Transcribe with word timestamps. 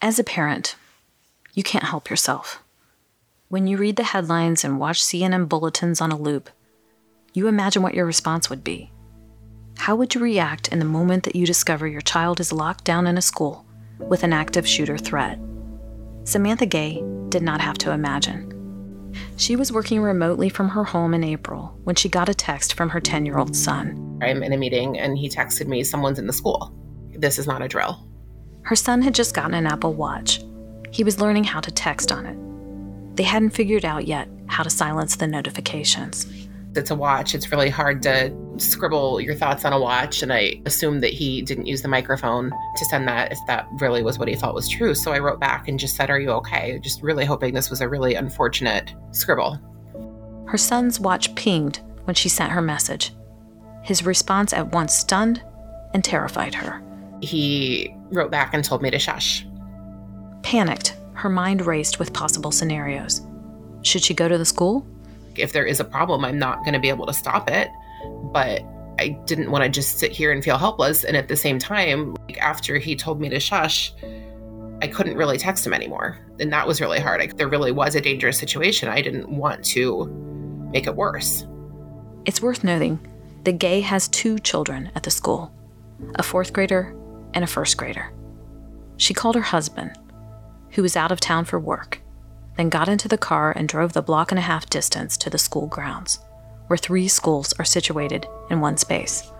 As 0.00 0.20
a 0.20 0.24
parent, 0.24 0.76
you 1.54 1.64
can't 1.64 1.82
help 1.82 2.08
yourself. 2.08 2.62
When 3.48 3.66
you 3.66 3.76
read 3.76 3.96
the 3.96 4.04
headlines 4.04 4.62
and 4.62 4.78
watch 4.78 5.02
CNN 5.02 5.48
bulletins 5.48 6.00
on 6.00 6.12
a 6.12 6.16
loop, 6.16 6.50
you 7.34 7.48
imagine 7.48 7.82
what 7.82 7.94
your 7.94 8.06
response 8.06 8.48
would 8.48 8.62
be. 8.62 8.92
How 9.76 9.96
would 9.96 10.14
you 10.14 10.20
react 10.20 10.68
in 10.68 10.78
the 10.78 10.84
moment 10.84 11.24
that 11.24 11.34
you 11.34 11.44
discover 11.44 11.88
your 11.88 12.00
child 12.00 12.38
is 12.38 12.52
locked 12.52 12.84
down 12.84 13.08
in 13.08 13.18
a 13.18 13.22
school 13.22 13.66
with 13.98 14.22
an 14.22 14.32
active 14.32 14.68
shooter 14.68 14.96
threat? 14.96 15.40
Samantha 16.22 16.66
Gay 16.66 17.02
did 17.28 17.42
not 17.42 17.60
have 17.60 17.78
to 17.78 17.90
imagine. 17.90 18.54
She 19.36 19.56
was 19.56 19.72
working 19.72 20.00
remotely 20.00 20.48
from 20.48 20.68
her 20.68 20.84
home 20.84 21.12
in 21.12 21.24
April 21.24 21.76
when 21.82 21.96
she 21.96 22.08
got 22.08 22.28
a 22.28 22.34
text 22.34 22.74
from 22.74 22.90
her 22.90 23.00
10 23.00 23.26
year 23.26 23.38
old 23.38 23.56
son. 23.56 24.20
I'm 24.22 24.44
in 24.44 24.52
a 24.52 24.56
meeting 24.56 24.96
and 24.96 25.18
he 25.18 25.28
texted 25.28 25.66
me, 25.66 25.82
Someone's 25.82 26.20
in 26.20 26.28
the 26.28 26.32
school. 26.32 26.72
This 27.16 27.36
is 27.36 27.48
not 27.48 27.62
a 27.62 27.68
drill. 27.68 28.07
Her 28.68 28.76
son 28.76 29.00
had 29.00 29.14
just 29.14 29.34
gotten 29.34 29.54
an 29.54 29.66
Apple 29.66 29.94
Watch. 29.94 30.44
He 30.90 31.02
was 31.02 31.18
learning 31.18 31.44
how 31.44 31.58
to 31.58 31.70
text 31.70 32.12
on 32.12 32.26
it. 32.26 33.16
They 33.16 33.22
hadn't 33.22 33.54
figured 33.54 33.86
out 33.86 34.06
yet 34.06 34.28
how 34.46 34.62
to 34.62 34.68
silence 34.68 35.16
the 35.16 35.26
notifications. 35.26 36.26
It's 36.76 36.90
a 36.90 36.94
watch. 36.94 37.34
It's 37.34 37.50
really 37.50 37.70
hard 37.70 38.02
to 38.02 38.30
scribble 38.58 39.22
your 39.22 39.34
thoughts 39.34 39.64
on 39.64 39.72
a 39.72 39.80
watch. 39.80 40.22
And 40.22 40.34
I 40.34 40.60
assumed 40.66 41.02
that 41.02 41.14
he 41.14 41.40
didn't 41.40 41.64
use 41.64 41.80
the 41.80 41.88
microphone 41.88 42.50
to 42.76 42.84
send 42.84 43.08
that 43.08 43.32
if 43.32 43.38
that 43.46 43.66
really 43.80 44.02
was 44.02 44.18
what 44.18 44.28
he 44.28 44.36
thought 44.36 44.54
was 44.54 44.68
true. 44.68 44.94
So 44.94 45.12
I 45.12 45.18
wrote 45.18 45.40
back 45.40 45.66
and 45.66 45.78
just 45.78 45.96
said, 45.96 46.10
Are 46.10 46.20
you 46.20 46.28
okay? 46.32 46.78
Just 46.78 47.02
really 47.02 47.24
hoping 47.24 47.54
this 47.54 47.70
was 47.70 47.80
a 47.80 47.88
really 47.88 48.16
unfortunate 48.16 48.94
scribble. 49.12 49.58
Her 50.46 50.58
son's 50.58 51.00
watch 51.00 51.34
pinged 51.36 51.80
when 52.04 52.14
she 52.14 52.28
sent 52.28 52.52
her 52.52 52.60
message. 52.60 53.14
His 53.82 54.04
response 54.04 54.52
at 54.52 54.72
once 54.74 54.92
stunned 54.92 55.42
and 55.94 56.04
terrified 56.04 56.54
her. 56.54 56.82
He 57.20 57.94
wrote 58.10 58.30
back 58.30 58.54
and 58.54 58.64
told 58.64 58.82
me 58.82 58.90
to 58.90 58.98
shush. 58.98 59.46
Panicked, 60.42 60.96
her 61.14 61.28
mind 61.28 61.66
raced 61.66 61.98
with 61.98 62.12
possible 62.12 62.50
scenarios. 62.50 63.22
Should 63.82 64.02
she 64.02 64.14
go 64.14 64.28
to 64.28 64.38
the 64.38 64.44
school? 64.44 64.86
If 65.36 65.52
there 65.52 65.64
is 65.64 65.80
a 65.80 65.84
problem, 65.84 66.24
I'm 66.24 66.38
not 66.38 66.60
going 66.60 66.74
to 66.74 66.80
be 66.80 66.88
able 66.88 67.06
to 67.06 67.12
stop 67.12 67.50
it. 67.50 67.68
But 68.32 68.62
I 68.98 69.08
didn't 69.26 69.50
want 69.50 69.64
to 69.64 69.70
just 69.70 69.98
sit 69.98 70.12
here 70.12 70.32
and 70.32 70.42
feel 70.42 70.58
helpless. 70.58 71.04
And 71.04 71.16
at 71.16 71.28
the 71.28 71.36
same 71.36 71.58
time, 71.58 72.14
like 72.28 72.38
after 72.38 72.78
he 72.78 72.96
told 72.96 73.20
me 73.20 73.28
to 73.28 73.40
shush, 73.40 73.92
I 74.80 74.86
couldn't 74.86 75.16
really 75.16 75.38
text 75.38 75.66
him 75.66 75.74
anymore. 75.74 76.18
And 76.38 76.52
that 76.52 76.66
was 76.66 76.80
really 76.80 77.00
hard. 77.00 77.20
Like, 77.20 77.36
there 77.36 77.48
really 77.48 77.72
was 77.72 77.94
a 77.94 78.00
dangerous 78.00 78.38
situation. 78.38 78.88
I 78.88 79.02
didn't 79.02 79.28
want 79.28 79.64
to 79.66 80.06
make 80.72 80.86
it 80.86 80.94
worse. 80.94 81.46
It's 82.24 82.40
worth 82.40 82.62
noting 82.62 83.00
that 83.44 83.58
Gay 83.58 83.80
has 83.80 84.08
two 84.08 84.38
children 84.38 84.90
at 84.94 85.02
the 85.02 85.10
school 85.10 85.52
a 86.14 86.22
fourth 86.22 86.52
grader 86.52 86.94
and 87.38 87.44
a 87.44 87.46
first 87.46 87.76
grader. 87.76 88.12
She 88.96 89.14
called 89.14 89.36
her 89.36 89.40
husband, 89.40 89.96
who 90.70 90.82
was 90.82 90.96
out 90.96 91.12
of 91.12 91.20
town 91.20 91.44
for 91.44 91.60
work, 91.60 92.00
then 92.56 92.68
got 92.68 92.88
into 92.88 93.06
the 93.06 93.16
car 93.16 93.52
and 93.52 93.68
drove 93.68 93.92
the 93.92 94.02
block 94.02 94.32
and 94.32 94.40
a 94.40 94.42
half 94.42 94.68
distance 94.68 95.16
to 95.18 95.30
the 95.30 95.38
school 95.38 95.68
grounds, 95.68 96.18
where 96.66 96.76
three 96.76 97.06
schools 97.06 97.54
are 97.60 97.64
situated 97.64 98.26
in 98.50 98.60
one 98.60 98.76
space. 98.76 99.30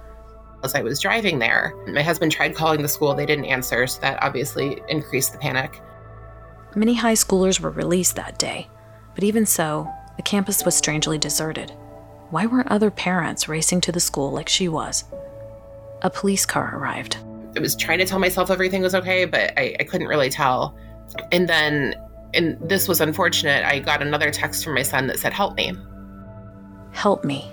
As 0.63 0.77
I 0.77 0.83
was 0.83 1.01
driving 1.01 1.41
there, 1.41 1.75
my 1.89 2.03
husband 2.03 2.31
tried 2.31 2.55
calling 2.55 2.83
the 2.83 2.89
school. 2.89 3.15
They 3.15 3.27
didn't 3.27 3.47
answer, 3.47 3.85
so 3.89 4.01
that 4.03 4.23
obviously 4.23 4.81
increased 4.89 5.33
the 5.33 5.39
panic. 5.39 5.83
Many 6.77 6.95
high 6.95 7.15
schoolers 7.15 7.59
were 7.59 7.71
released 7.71 8.15
that 8.15 8.39
day, 8.39 8.69
but 9.17 9.25
even 9.25 9.45
so, 9.45 9.93
the 10.17 10.23
campus 10.23 10.65
was 10.65 10.77
strangely 10.77 11.19
deserted. 11.19 11.73
Why 12.31 12.47
weren't 12.47 12.71
other 12.71 12.93
parents 12.93 13.49
racing 13.49 13.81
to 13.81 13.93
the 13.93 13.99
school 13.99 14.31
like 14.31 14.49
she 14.49 14.69
was? 14.69 15.03
A 16.03 16.11
police 16.11 16.47
car 16.47 16.77
arrived. 16.77 17.17
I 17.59 17.61
was 17.61 17.75
trying 17.75 17.98
to 17.98 18.05
tell 18.05 18.20
myself 18.20 18.53
everything 18.53 18.83
was 18.83 18.95
okay, 18.95 19.25
but 19.25 19.53
I, 19.59 19.75
I 19.81 19.83
couldn't 19.83 20.06
really 20.06 20.31
tell. 20.31 20.78
And 21.33 21.48
then, 21.48 21.97
and 22.33 22.56
this 22.61 22.87
was 22.87 23.01
unfortunate, 23.01 23.64
I 23.64 23.81
got 23.81 24.01
another 24.01 24.31
text 24.31 24.62
from 24.62 24.75
my 24.75 24.83
son 24.83 25.09
that 25.09 25.19
said, 25.19 25.33
Help 25.33 25.56
me. 25.56 25.73
Help 26.92 27.25
me. 27.25 27.51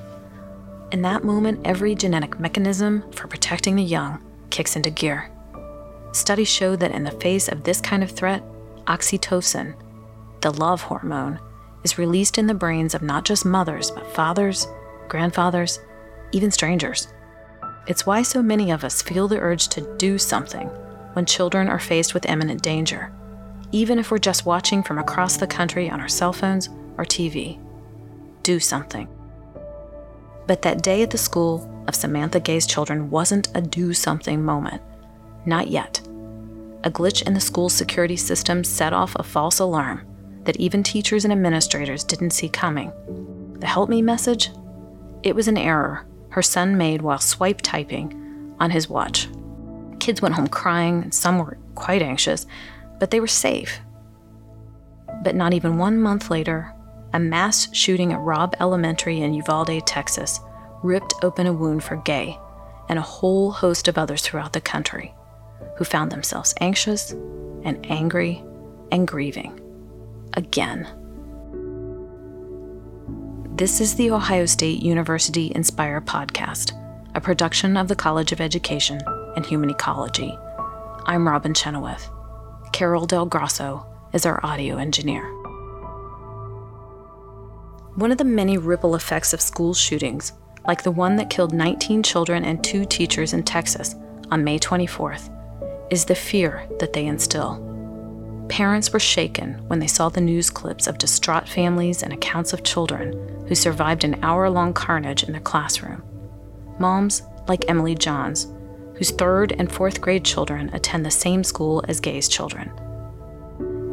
In 0.91 1.01
that 1.01 1.23
moment, 1.23 1.61
every 1.65 1.95
genetic 1.95 2.39
mechanism 2.39 3.11
for 3.13 3.27
protecting 3.27 3.75
the 3.75 3.83
young 3.83 4.23
kicks 4.51 4.75
into 4.75 4.91
gear. 4.91 5.31
Studies 6.11 6.49
show 6.49 6.75
that 6.75 6.91
in 6.91 7.03
the 7.03 7.11
face 7.19 7.47
of 7.47 7.63
this 7.63 7.81
kind 7.81 8.03
of 8.03 8.11
threat, 8.11 8.43
oxytocin, 8.85 9.73
the 10.41 10.51
love 10.51 10.83
hormone, 10.83 11.39
is 11.83 11.97
released 11.97 12.37
in 12.37 12.45
the 12.45 12.53
brains 12.53 12.93
of 12.93 13.01
not 13.01 13.25
just 13.25 13.43
mothers, 13.43 13.89
but 13.89 14.13
fathers, 14.13 14.67
grandfathers, 15.09 15.79
even 16.31 16.51
strangers. 16.51 17.07
It's 17.87 18.05
why 18.05 18.23
so 18.23 18.41
many 18.41 18.71
of 18.71 18.83
us 18.83 19.03
feel 19.03 19.27
the 19.27 19.39
urge 19.39 19.67
to 19.69 19.95
do 19.97 20.17
something 20.17 20.67
when 21.13 21.25
children 21.25 21.69
are 21.69 21.79
faced 21.79 22.15
with 22.15 22.25
imminent 22.25 22.63
danger, 22.63 23.11
even 23.71 23.99
if 23.99 24.09
we're 24.09 24.17
just 24.17 24.45
watching 24.45 24.81
from 24.81 24.97
across 24.97 25.37
the 25.37 25.45
country 25.45 25.89
on 25.89 26.01
our 26.01 26.07
cell 26.07 26.33
phones 26.33 26.67
or 26.97 27.05
TV. 27.05 27.59
Do 28.41 28.59
something. 28.59 29.07
But 30.47 30.63
that 30.63 30.81
day 30.81 31.03
at 31.03 31.11
the 31.11 31.17
school 31.17 31.71
of 31.87 31.95
Samantha 31.95 32.39
Gay's 32.39 32.65
children 32.65 33.11
wasn't 33.11 33.49
a 33.53 33.61
do 33.61 33.93
something 33.93 34.43
moment. 34.43 34.81
Not 35.45 35.67
yet. 35.67 36.01
A 36.83 36.89
glitch 36.89 37.25
in 37.27 37.35
the 37.35 37.39
school's 37.39 37.73
security 37.73 38.17
system 38.17 38.63
set 38.63 38.93
off 38.93 39.15
a 39.15 39.23
false 39.23 39.59
alarm 39.59 40.07
that 40.45 40.57
even 40.57 40.81
teachers 40.81 41.23
and 41.23 41.31
administrators 41.31 42.03
didn't 42.03 42.31
see 42.31 42.49
coming. 42.49 42.91
The 43.59 43.67
help 43.67 43.89
me 43.89 44.01
message? 44.01 44.49
It 45.21 45.35
was 45.35 45.47
an 45.47 45.57
error 45.57 46.05
her 46.35 46.41
son 46.41 46.75
made 46.75 47.01
while 47.01 47.17
swipe 47.17 47.61
typing 47.61 48.53
on 48.59 48.69
his 48.69 48.89
watch. 48.89 49.29
Kids 50.01 50.21
went 50.21 50.35
home 50.35 50.49
crying, 50.49 51.01
and 51.01 51.13
some 51.13 51.37
were 51.37 51.57
quite 51.75 52.01
anxious, 52.01 52.45
but 52.99 53.09
they 53.09 53.21
were 53.21 53.27
safe. 53.27 53.79
But 55.23 55.33
not 55.33 55.53
even 55.53 55.77
one 55.77 55.97
month 55.97 56.29
later, 56.29 56.73
a 57.13 57.19
mass 57.21 57.73
shooting 57.73 58.11
at 58.11 58.19
Robb 58.19 58.53
Elementary 58.59 59.21
in 59.21 59.33
Uvalde, 59.33 59.87
Texas, 59.87 60.41
ripped 60.83 61.13
open 61.23 61.47
a 61.47 61.53
wound 61.53 61.85
for 61.85 61.95
Gay 61.95 62.37
and 62.89 62.99
a 62.99 63.01
whole 63.01 63.51
host 63.51 63.87
of 63.87 63.97
others 63.97 64.21
throughout 64.21 64.51
the 64.51 64.59
country 64.59 65.13
who 65.77 65.85
found 65.85 66.11
themselves 66.11 66.53
anxious 66.59 67.11
and 67.63 67.79
angry 67.89 68.43
and 68.91 69.07
grieving. 69.07 69.57
Again. 70.33 70.85
This 73.57 73.79
is 73.79 73.95
the 73.95 74.11
Ohio 74.11 74.45
State 74.45 74.83
University 74.83 75.53
Inspire 75.55 76.01
podcast, 76.01 76.73
a 77.15 77.21
production 77.21 77.77
of 77.77 77.87
the 77.87 77.95
College 77.95 78.33
of 78.33 78.41
Education 78.41 78.99
and 79.37 79.45
Human 79.45 79.69
Ecology. 79.69 80.37
I'm 81.05 81.25
Robin 81.25 81.53
Chenoweth. 81.53 82.09
Carol 82.73 83.05
Del 83.05 83.25
Grosso 83.25 83.85
is 84.11 84.25
our 84.25 84.45
audio 84.45 84.75
engineer. 84.75 85.23
One 87.95 88.11
of 88.11 88.17
the 88.17 88.25
many 88.25 88.57
ripple 88.57 88.93
effects 88.93 89.31
of 89.31 89.39
school 89.39 89.73
shootings, 89.73 90.33
like 90.67 90.83
the 90.83 90.91
one 90.91 91.15
that 91.15 91.29
killed 91.29 91.53
19 91.53 92.03
children 92.03 92.43
and 92.43 92.61
two 92.61 92.83
teachers 92.83 93.31
in 93.31 93.43
Texas 93.43 93.95
on 94.31 94.43
May 94.43 94.59
24th, 94.59 95.31
is 95.89 96.03
the 96.03 96.13
fear 96.13 96.67
that 96.81 96.91
they 96.91 97.05
instill. 97.05 97.74
Parents 98.49 98.93
were 98.93 98.99
shaken 98.99 99.53
when 99.67 99.79
they 99.79 99.87
saw 99.87 100.09
the 100.09 100.21
news 100.21 100.49
clips 100.49 100.87
of 100.87 100.97
distraught 100.97 101.49
families 101.49 102.03
and 102.03 102.13
accounts 102.13 102.53
of 102.53 102.63
children 102.63 103.13
who 103.47 103.55
survived 103.55 104.03
an 104.03 104.23
hour 104.23 104.49
long 104.49 104.73
carnage 104.73 105.23
in 105.23 105.31
their 105.31 105.41
classroom. 105.41 106.03
Moms 106.79 107.23
like 107.47 107.65
Emily 107.67 107.95
Johns, 107.95 108.47
whose 108.95 109.11
third 109.11 109.53
and 109.53 109.71
fourth 109.71 109.99
grade 109.99 110.23
children 110.23 110.69
attend 110.73 111.05
the 111.05 111.11
same 111.11 111.43
school 111.43 111.83
as 111.87 111.99
Gay's 111.99 112.27
children. 112.27 112.71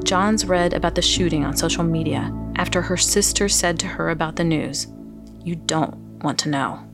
Johns 0.04 0.44
read 0.44 0.74
about 0.74 0.94
the 0.94 1.02
shooting 1.02 1.44
on 1.44 1.56
social 1.56 1.84
media 1.84 2.32
after 2.56 2.82
her 2.82 2.96
sister 2.96 3.48
said 3.48 3.78
to 3.80 3.86
her 3.86 4.10
about 4.10 4.36
the 4.36 4.44
news, 4.44 4.86
You 5.44 5.56
don't 5.56 5.96
want 6.22 6.38
to 6.40 6.50
know. 6.50 6.86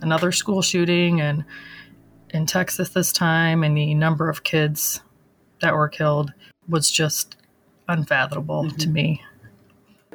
Another 0.00 0.32
school 0.32 0.62
shooting 0.62 1.20
and 1.20 1.44
in 2.30 2.46
Texas 2.46 2.90
this 2.90 3.12
time, 3.12 3.64
and 3.64 3.76
the 3.76 3.94
number 3.94 4.28
of 4.28 4.44
kids 4.44 5.02
that 5.60 5.74
were 5.74 5.88
killed 5.88 6.32
was 6.68 6.90
just 6.90 7.36
unfathomable 7.88 8.64
mm-hmm. 8.64 8.76
to 8.76 8.88
me. 8.88 9.22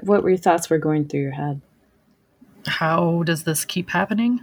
What 0.02 0.24
were 0.24 0.30
your 0.30 0.38
thoughts 0.38 0.70
were 0.70 0.78
going 0.78 1.08
through 1.08 1.22
your 1.22 1.32
head? 1.32 1.62
How 2.66 3.24
does 3.24 3.44
this 3.44 3.66
keep 3.66 3.90
happening? 3.90 4.40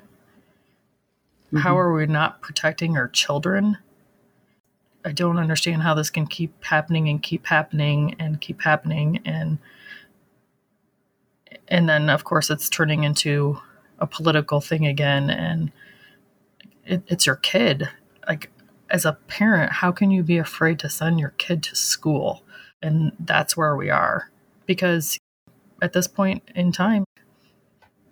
Mm-hmm. 1.47 1.59
How 1.59 1.79
are 1.79 1.93
we 1.93 2.07
not 2.07 2.41
protecting 2.41 2.97
our 2.97 3.09
children? 3.09 3.79
I 5.05 5.13
don't 5.13 5.39
understand 5.39 5.83
how 5.83 5.95
this 5.95 6.11
can 6.11 6.27
keep 6.27 6.65
happening 6.65 7.09
and 7.09 7.23
keep 7.23 7.47
happening 7.47 8.15
and 8.19 8.41
keep 8.41 8.63
happening 8.63 9.21
and 9.25 9.59
and 11.69 11.89
then 11.89 12.09
of 12.09 12.25
course 12.25 12.51
it's 12.51 12.69
turning 12.69 13.03
into 13.03 13.59
a 13.99 14.07
political 14.07 14.61
thing 14.61 14.87
again 14.87 15.29
and 15.29 15.73
it, 16.87 17.03
it's 17.09 17.27
your 17.27 17.37
kid 17.37 17.89
like 18.29 18.51
as 18.93 19.05
a 19.05 19.15
parent 19.27 19.73
how 19.73 19.91
can 19.91 20.13
you 20.13 20.23
be 20.23 20.39
afraid 20.39 20.79
to 20.79 20.89
send 20.89 21.19
your 21.19 21.31
kid 21.31 21.63
to 21.63 21.75
school 21.75 22.45
and 22.81 23.13
that's 23.19 23.57
where 23.57 23.77
we 23.77 23.91
are 23.91 24.31
because 24.67 25.19
at 25.83 25.93
this 25.93 26.07
point 26.07 26.43
in 26.55 26.73
time, 26.73 27.05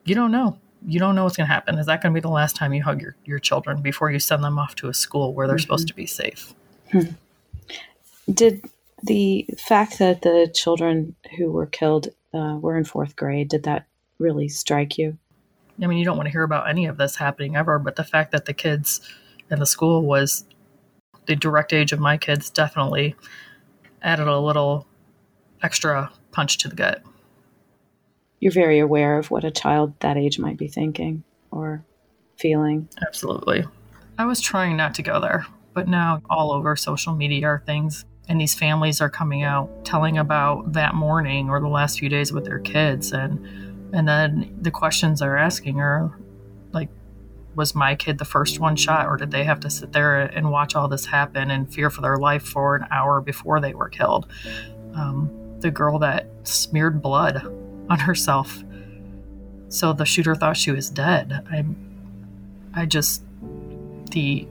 you 0.04 0.14
don't 0.14 0.32
know. 0.32 0.58
You 0.86 0.98
don't 0.98 1.14
know 1.14 1.24
what's 1.24 1.36
going 1.36 1.46
to 1.46 1.52
happen. 1.52 1.78
Is 1.78 1.86
that 1.86 2.02
going 2.02 2.12
to 2.12 2.18
be 2.18 2.22
the 2.22 2.28
last 2.28 2.56
time 2.56 2.74
you 2.74 2.82
hug 2.82 3.00
your, 3.00 3.14
your 3.24 3.38
children 3.38 3.80
before 3.80 4.10
you 4.10 4.18
send 4.18 4.42
them 4.42 4.58
off 4.58 4.74
to 4.76 4.88
a 4.88 4.94
school 4.94 5.34
where 5.34 5.46
they're 5.46 5.56
mm-hmm. 5.56 5.62
supposed 5.62 5.88
to 5.88 5.94
be 5.94 6.06
safe? 6.06 6.54
Hmm. 6.90 7.12
Did 8.32 8.64
the 9.02 9.46
fact 9.58 9.98
that 9.98 10.22
the 10.22 10.50
children 10.52 11.14
who 11.36 11.52
were 11.52 11.66
killed 11.66 12.08
uh, 12.34 12.58
were 12.60 12.76
in 12.76 12.84
fourth 12.84 13.14
grade, 13.14 13.48
did 13.48 13.64
that 13.64 13.86
really 14.18 14.48
strike 14.48 14.98
you? 14.98 15.16
I 15.82 15.86
mean, 15.86 15.98
you 15.98 16.04
don't 16.04 16.16
want 16.16 16.26
to 16.26 16.32
hear 16.32 16.42
about 16.42 16.68
any 16.68 16.86
of 16.86 16.96
this 16.96 17.16
happening 17.16 17.56
ever, 17.56 17.78
but 17.78 17.96
the 17.96 18.04
fact 18.04 18.32
that 18.32 18.46
the 18.46 18.52
kids 18.52 19.00
in 19.50 19.58
the 19.58 19.66
school 19.66 20.02
was 20.02 20.44
the 21.26 21.37
direct 21.37 21.72
age 21.72 21.93
of 21.93 22.00
my 22.00 22.17
kids 22.17 22.50
definitely 22.50 23.14
added 24.02 24.26
a 24.26 24.38
little 24.38 24.87
extra 25.62 26.11
punch 26.32 26.58
to 26.58 26.69
the 26.69 26.76
gut. 26.76 27.02
You're 28.40 28.52
very 28.52 28.78
aware 28.78 29.19
of 29.19 29.31
what 29.31 29.44
a 29.44 29.50
child 29.50 29.93
that 30.00 30.17
age 30.17 30.38
might 30.38 30.56
be 30.56 30.69
thinking 30.69 31.22
or 31.50 31.84
feeling. 32.38 32.88
Absolutely. 33.06 33.64
I 34.19 34.25
was 34.25 34.40
trying 34.40 34.76
not 34.76 34.94
to 34.94 35.02
go 35.02 35.20
there, 35.20 35.46
but 35.75 35.88
now 35.88 36.22
all 36.31 36.52
over 36.52 36.75
social 36.76 37.14
media 37.14 37.46
are 37.46 37.62
things, 37.66 38.05
and 38.28 38.40
these 38.40 38.55
families 38.55 39.00
are 39.00 39.11
coming 39.11 39.43
out 39.43 39.84
telling 39.84 40.19
about 40.19 40.73
that 40.73 40.94
morning 40.94 41.50
or 41.50 41.61
the 41.61 41.69
last 41.69 41.99
few 41.99 42.08
days 42.08 42.32
with 42.32 42.44
their 42.44 42.58
kids, 42.58 43.12
and 43.12 43.44
and 43.93 44.06
then 44.06 44.56
the 44.61 44.70
questions 44.70 45.20
they're 45.20 45.37
asking 45.37 45.81
are 45.81 46.16
like, 46.73 46.88
was 47.55 47.75
my 47.75 47.94
kid 47.94 48.19
the 48.19 48.25
first 48.25 48.61
one 48.61 48.76
shot, 48.76 49.06
or 49.06 49.17
did 49.17 49.31
they 49.31 49.44
have 49.44 49.61
to 49.61 49.70
sit 49.70 49.93
there 49.93 50.20
and 50.20 50.50
watch 50.50 50.75
all 50.75 50.88
this 50.88 51.06
happen 51.06 51.50
and 51.50 51.73
fear 51.73 51.91
for 51.91 52.00
their 52.00 52.17
life 52.17 52.43
for 52.43 52.76
an 52.76 52.87
hour 52.91 53.20
before 53.20 53.61
they 53.61 53.75
were 53.75 53.88
killed? 53.88 54.26
Um, 54.94 55.31
the 55.61 55.70
girl 55.70 55.99
that 55.99 56.29
smeared 56.44 57.02
blood 57.02 57.44
on 57.88 57.99
herself, 57.99 58.62
so 59.69 59.93
the 59.93 60.05
shooter 60.06 60.35
thought 60.35 60.56
she 60.56 60.70
was 60.70 60.88
dead. 60.91 61.47
I, 61.50 61.64
I 62.75 62.87
just 62.87 63.23
the 64.11 64.47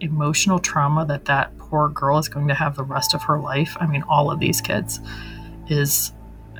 emotional 0.00 0.58
trauma 0.58 1.04
that 1.06 1.24
that 1.26 1.56
poor 1.58 1.88
girl 1.88 2.18
is 2.18 2.28
going 2.28 2.48
to 2.48 2.54
have 2.54 2.76
the 2.76 2.84
rest 2.84 3.14
of 3.14 3.22
her 3.22 3.38
life. 3.38 3.76
I 3.80 3.86
mean, 3.86 4.02
all 4.02 4.30
of 4.30 4.40
these 4.40 4.60
kids 4.60 5.00
is 5.68 6.12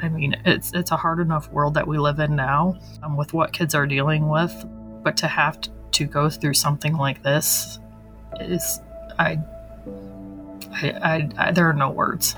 I 0.02 0.08
mean, 0.08 0.36
it's 0.44 0.72
it's 0.74 0.90
a 0.90 0.96
hard 0.96 1.20
enough 1.20 1.50
world 1.50 1.74
that 1.74 1.86
we 1.86 1.98
live 1.98 2.18
in 2.20 2.36
now 2.36 2.78
um, 3.02 3.16
with 3.16 3.32
what 3.32 3.52
kids 3.52 3.74
are 3.74 3.86
dealing 3.86 4.28
with, 4.28 4.54
but 5.02 5.16
to 5.18 5.26
have 5.26 5.60
to, 5.62 5.70
to 5.92 6.04
go 6.04 6.28
through 6.30 6.54
something 6.54 6.96
like 6.96 7.22
this 7.22 7.78
is 8.40 8.80
I, 9.18 9.38
I, 10.72 10.90
I, 10.90 11.30
I 11.38 11.52
there 11.52 11.68
are 11.68 11.74
no 11.74 11.90
words. 11.90 12.36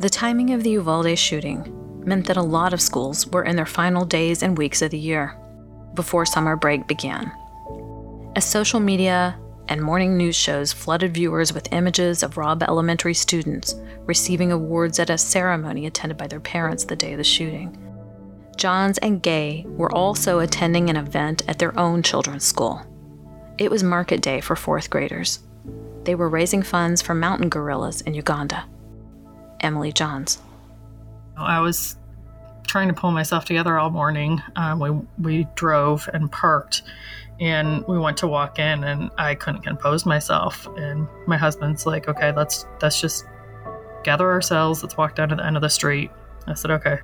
The 0.00 0.10
timing 0.10 0.50
of 0.50 0.62
the 0.62 0.70
Uvalde 0.70 1.18
shooting 1.18 2.02
meant 2.04 2.26
that 2.26 2.36
a 2.36 2.42
lot 2.42 2.72
of 2.72 2.80
schools 2.80 3.26
were 3.26 3.44
in 3.44 3.56
their 3.56 3.66
final 3.66 4.04
days 4.04 4.42
and 4.42 4.58
weeks 4.58 4.82
of 4.82 4.90
the 4.90 4.98
year 4.98 5.36
before 5.94 6.26
summer 6.26 6.56
break 6.56 6.86
began. 6.86 7.32
As 8.36 8.44
social 8.44 8.80
media 8.80 9.38
and 9.68 9.80
morning 9.80 10.16
news 10.16 10.36
shows 10.36 10.72
flooded 10.72 11.14
viewers 11.14 11.52
with 11.52 11.72
images 11.72 12.22
of 12.22 12.36
Robb 12.36 12.62
Elementary 12.62 13.14
students 13.14 13.74
receiving 14.04 14.52
awards 14.52 14.98
at 14.98 15.08
a 15.08 15.16
ceremony 15.16 15.86
attended 15.86 16.18
by 16.18 16.26
their 16.26 16.40
parents 16.40 16.84
the 16.84 16.96
day 16.96 17.12
of 17.12 17.18
the 17.18 17.24
shooting. 17.24 17.83
Johns 18.54 18.98
and 18.98 19.22
Gay 19.22 19.64
were 19.66 19.92
also 19.92 20.38
attending 20.40 20.90
an 20.90 20.96
event 20.96 21.42
at 21.48 21.58
their 21.58 21.78
own 21.78 22.02
children's 22.02 22.44
school. 22.44 22.82
It 23.58 23.70
was 23.70 23.82
market 23.82 24.20
day 24.20 24.40
for 24.40 24.56
fourth 24.56 24.90
graders. 24.90 25.40
They 26.04 26.14
were 26.14 26.28
raising 26.28 26.62
funds 26.62 27.00
for 27.00 27.14
mountain 27.14 27.48
gorillas 27.48 28.00
in 28.02 28.14
Uganda. 28.14 28.66
Emily 29.60 29.92
Johns. 29.92 30.40
I 31.36 31.60
was 31.60 31.96
trying 32.66 32.88
to 32.88 32.94
pull 32.94 33.10
myself 33.10 33.44
together 33.44 33.78
all 33.78 33.90
morning. 33.90 34.42
Um, 34.56 34.78
we 34.80 34.90
we 35.18 35.48
drove 35.54 36.08
and 36.12 36.30
parked, 36.30 36.82
and 37.40 37.86
we 37.86 37.98
went 37.98 38.16
to 38.18 38.26
walk 38.26 38.58
in, 38.58 38.84
and 38.84 39.10
I 39.16 39.34
couldn't 39.34 39.62
compose 39.62 40.04
myself. 40.04 40.68
And 40.76 41.08
my 41.26 41.36
husband's 41.36 41.86
like, 41.86 42.08
"Okay, 42.08 42.32
let's 42.32 42.66
let's 42.82 43.00
just 43.00 43.24
gather 44.02 44.30
ourselves. 44.30 44.82
Let's 44.82 44.96
walk 44.96 45.14
down 45.14 45.30
to 45.30 45.36
the 45.36 45.46
end 45.46 45.56
of 45.56 45.62
the 45.62 45.70
street." 45.70 46.10
I 46.46 46.54
said, 46.54 46.70
"Okay." 46.72 46.98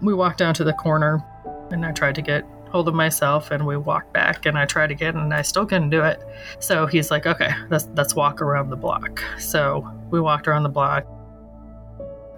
We 0.00 0.14
walked 0.14 0.38
down 0.38 0.54
to 0.54 0.64
the 0.64 0.72
corner, 0.72 1.22
and 1.70 1.84
I 1.84 1.92
tried 1.92 2.14
to 2.16 2.22
get 2.22 2.44
hold 2.70 2.88
of 2.88 2.94
myself, 2.94 3.50
and 3.50 3.64
we 3.66 3.76
walked 3.76 4.12
back, 4.12 4.46
and 4.46 4.58
I 4.58 4.66
tried 4.66 4.90
again, 4.90 5.16
and 5.16 5.32
I 5.32 5.42
still 5.42 5.64
couldn't 5.64 5.90
do 5.90 6.02
it. 6.02 6.22
So 6.58 6.86
he's 6.86 7.10
like, 7.10 7.26
"Okay, 7.26 7.52
let's 7.70 7.88
let's 7.96 8.14
walk 8.14 8.42
around 8.42 8.70
the 8.70 8.76
block." 8.76 9.22
So 9.38 9.88
we 10.10 10.20
walked 10.20 10.48
around 10.48 10.64
the 10.64 10.68
block. 10.68 11.06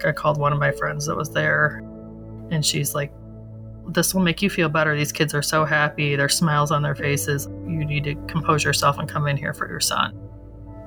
I 0.05 0.13
called 0.13 0.39
one 0.39 0.53
of 0.53 0.59
my 0.59 0.73
friends 0.73 1.07
that 1.07 1.17
was 1.17 1.31
there, 1.31 1.83
and 2.51 2.65
she's 2.65 2.95
like, 2.95 3.13
This 3.89 4.15
will 4.15 4.23
make 4.23 4.43
you 4.43 4.51
feel 4.51 4.69
better. 4.69 4.97
These 4.97 5.13
kids 5.13 5.33
are 5.33 5.43
so 5.43 5.65
happy. 5.65 6.17
There's 6.17 6.35
smiles 6.35 6.71
on 6.73 6.83
their 6.83 6.95
faces. 6.95 7.47
You 7.67 7.85
need 7.85 8.05
to 8.05 8.15
compose 8.27 8.65
yourself 8.65 8.99
and 8.99 9.09
come 9.09 9.29
in 9.29 9.37
here 9.37 9.55
for 9.55 9.69
your 9.69 9.81
son. 9.81 10.19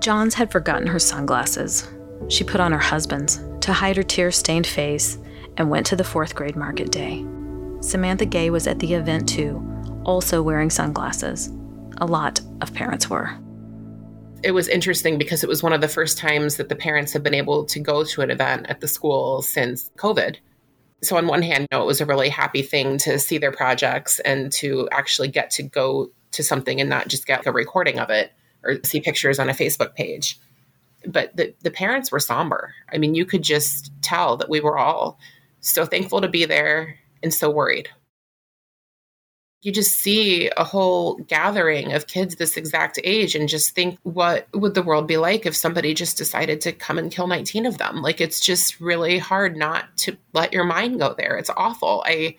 Johns 0.01 0.33
had 0.33 0.51
forgotten 0.51 0.85
her 0.87 0.99
sunglasses. 0.99 1.87
She 2.27 2.43
put 2.43 2.59
on 2.59 2.71
her 2.71 2.79
husband's 2.79 3.41
to 3.61 3.71
hide 3.71 3.95
her 3.97 4.03
tear 4.03 4.31
stained 4.31 4.67
face 4.67 5.17
and 5.57 5.69
went 5.69 5.85
to 5.87 5.95
the 5.95 6.03
fourth 6.03 6.35
grade 6.35 6.55
market 6.55 6.91
day. 6.91 7.25
Samantha 7.81 8.25
Gay 8.25 8.49
was 8.49 8.67
at 8.67 8.79
the 8.79 8.93
event 8.93 9.27
too, 9.27 9.65
also 10.05 10.41
wearing 10.41 10.69
sunglasses. 10.69 11.51
A 11.97 12.05
lot 12.05 12.41
of 12.61 12.73
parents 12.73 13.09
were 13.09 13.37
it 14.43 14.51
was 14.51 14.67
interesting 14.67 15.17
because 15.17 15.43
it 15.43 15.49
was 15.49 15.63
one 15.63 15.73
of 15.73 15.81
the 15.81 15.87
first 15.87 16.17
times 16.17 16.57
that 16.57 16.69
the 16.69 16.75
parents 16.75 17.13
have 17.13 17.23
been 17.23 17.33
able 17.33 17.65
to 17.65 17.79
go 17.79 18.03
to 18.03 18.21
an 18.21 18.31
event 18.31 18.67
at 18.69 18.79
the 18.79 18.87
school 18.87 19.41
since 19.41 19.91
COVID. 19.97 20.37
So, 21.01 21.17
on 21.17 21.27
one 21.27 21.41
hand, 21.41 21.67
know, 21.71 21.81
it 21.81 21.87
was 21.87 22.01
a 22.01 22.05
really 22.05 22.29
happy 22.29 22.61
thing 22.61 22.97
to 22.99 23.19
see 23.19 23.37
their 23.37 23.51
projects 23.51 24.19
and 24.19 24.51
to 24.53 24.87
actually 24.91 25.29
get 25.29 25.49
to 25.51 25.63
go 25.63 26.11
to 26.31 26.43
something 26.43 26.79
and 26.79 26.89
not 26.89 27.07
just 27.07 27.25
get 27.25 27.47
a 27.47 27.51
recording 27.51 27.99
of 27.99 28.09
it 28.09 28.31
or 28.63 28.77
see 28.83 28.99
pictures 28.99 29.39
on 29.39 29.49
a 29.49 29.53
Facebook 29.53 29.95
page. 29.95 30.37
But 31.05 31.35
the, 31.35 31.53
the 31.61 31.71
parents 31.71 32.11
were 32.11 32.19
somber. 32.19 32.73
I 32.91 32.97
mean, 32.97 33.15
you 33.15 33.25
could 33.25 33.43
just 33.43 33.91
tell 34.01 34.35
that 34.37 34.49
we 34.49 34.59
were 34.59 34.77
all 34.77 35.17
so 35.61 35.85
thankful 35.85 36.21
to 36.21 36.27
be 36.27 36.45
there 36.45 36.99
and 37.23 37.33
so 37.33 37.49
worried. 37.49 37.89
You 39.61 39.73
just 39.73 39.97
see 39.97 40.49
a 40.55 40.63
whole 40.63 41.15
gathering 41.15 41.91
of 41.91 42.07
kids 42.07 42.35
this 42.35 42.55
exact 42.55 42.97
age 43.03 43.35
and 43.35 43.49
just 43.49 43.75
think 43.75 43.99
what 44.03 44.47
would 44.53 44.73
the 44.73 44.83
world 44.83 45.05
be 45.05 45.17
like 45.17 45.45
if 45.45 45.55
somebody 45.55 45.93
just 45.93 46.17
decided 46.17 46.61
to 46.61 46.71
come 46.71 46.97
and 46.97 47.11
kill 47.11 47.27
19 47.27 47.65
of 47.65 47.77
them? 47.77 48.01
Like 48.01 48.21
it's 48.21 48.39
just 48.39 48.79
really 48.79 49.17
hard 49.17 49.57
not 49.57 49.97
to 49.97 50.17
let 50.33 50.53
your 50.53 50.63
mind 50.63 50.99
go 50.99 51.13
there. 51.17 51.37
It's 51.37 51.49
awful. 51.49 52.03
I 52.05 52.37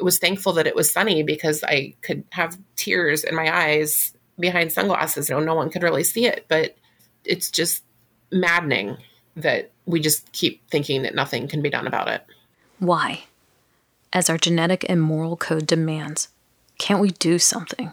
was 0.00 0.18
thankful 0.18 0.54
that 0.54 0.66
it 0.66 0.74
was 0.74 0.92
sunny 0.92 1.22
because 1.22 1.64
i 1.64 1.94
could 2.02 2.22
have 2.30 2.58
tears 2.74 3.24
in 3.24 3.34
my 3.34 3.54
eyes 3.54 4.12
behind 4.38 4.72
sunglasses. 4.72 5.30
Know 5.30 5.40
no 5.40 5.54
one 5.54 5.70
could 5.70 5.84
really 5.84 6.04
see 6.04 6.26
it 6.26 6.46
but 6.48 6.76
it's 7.24 7.50
just 7.50 7.84
maddening 8.32 8.96
that 9.36 9.70
we 9.84 10.00
just 10.00 10.32
keep 10.32 10.68
thinking 10.70 11.02
that 11.02 11.14
nothing 11.14 11.46
can 11.46 11.62
be 11.62 11.70
done 11.70 11.86
about 11.86 12.08
it 12.08 12.24
why 12.78 13.24
as 14.12 14.30
our 14.30 14.38
genetic 14.38 14.84
and 14.88 15.02
moral 15.02 15.36
code 15.36 15.66
demands. 15.66 16.28
Can't 16.78 17.00
we 17.00 17.10
do 17.10 17.38
something? 17.38 17.92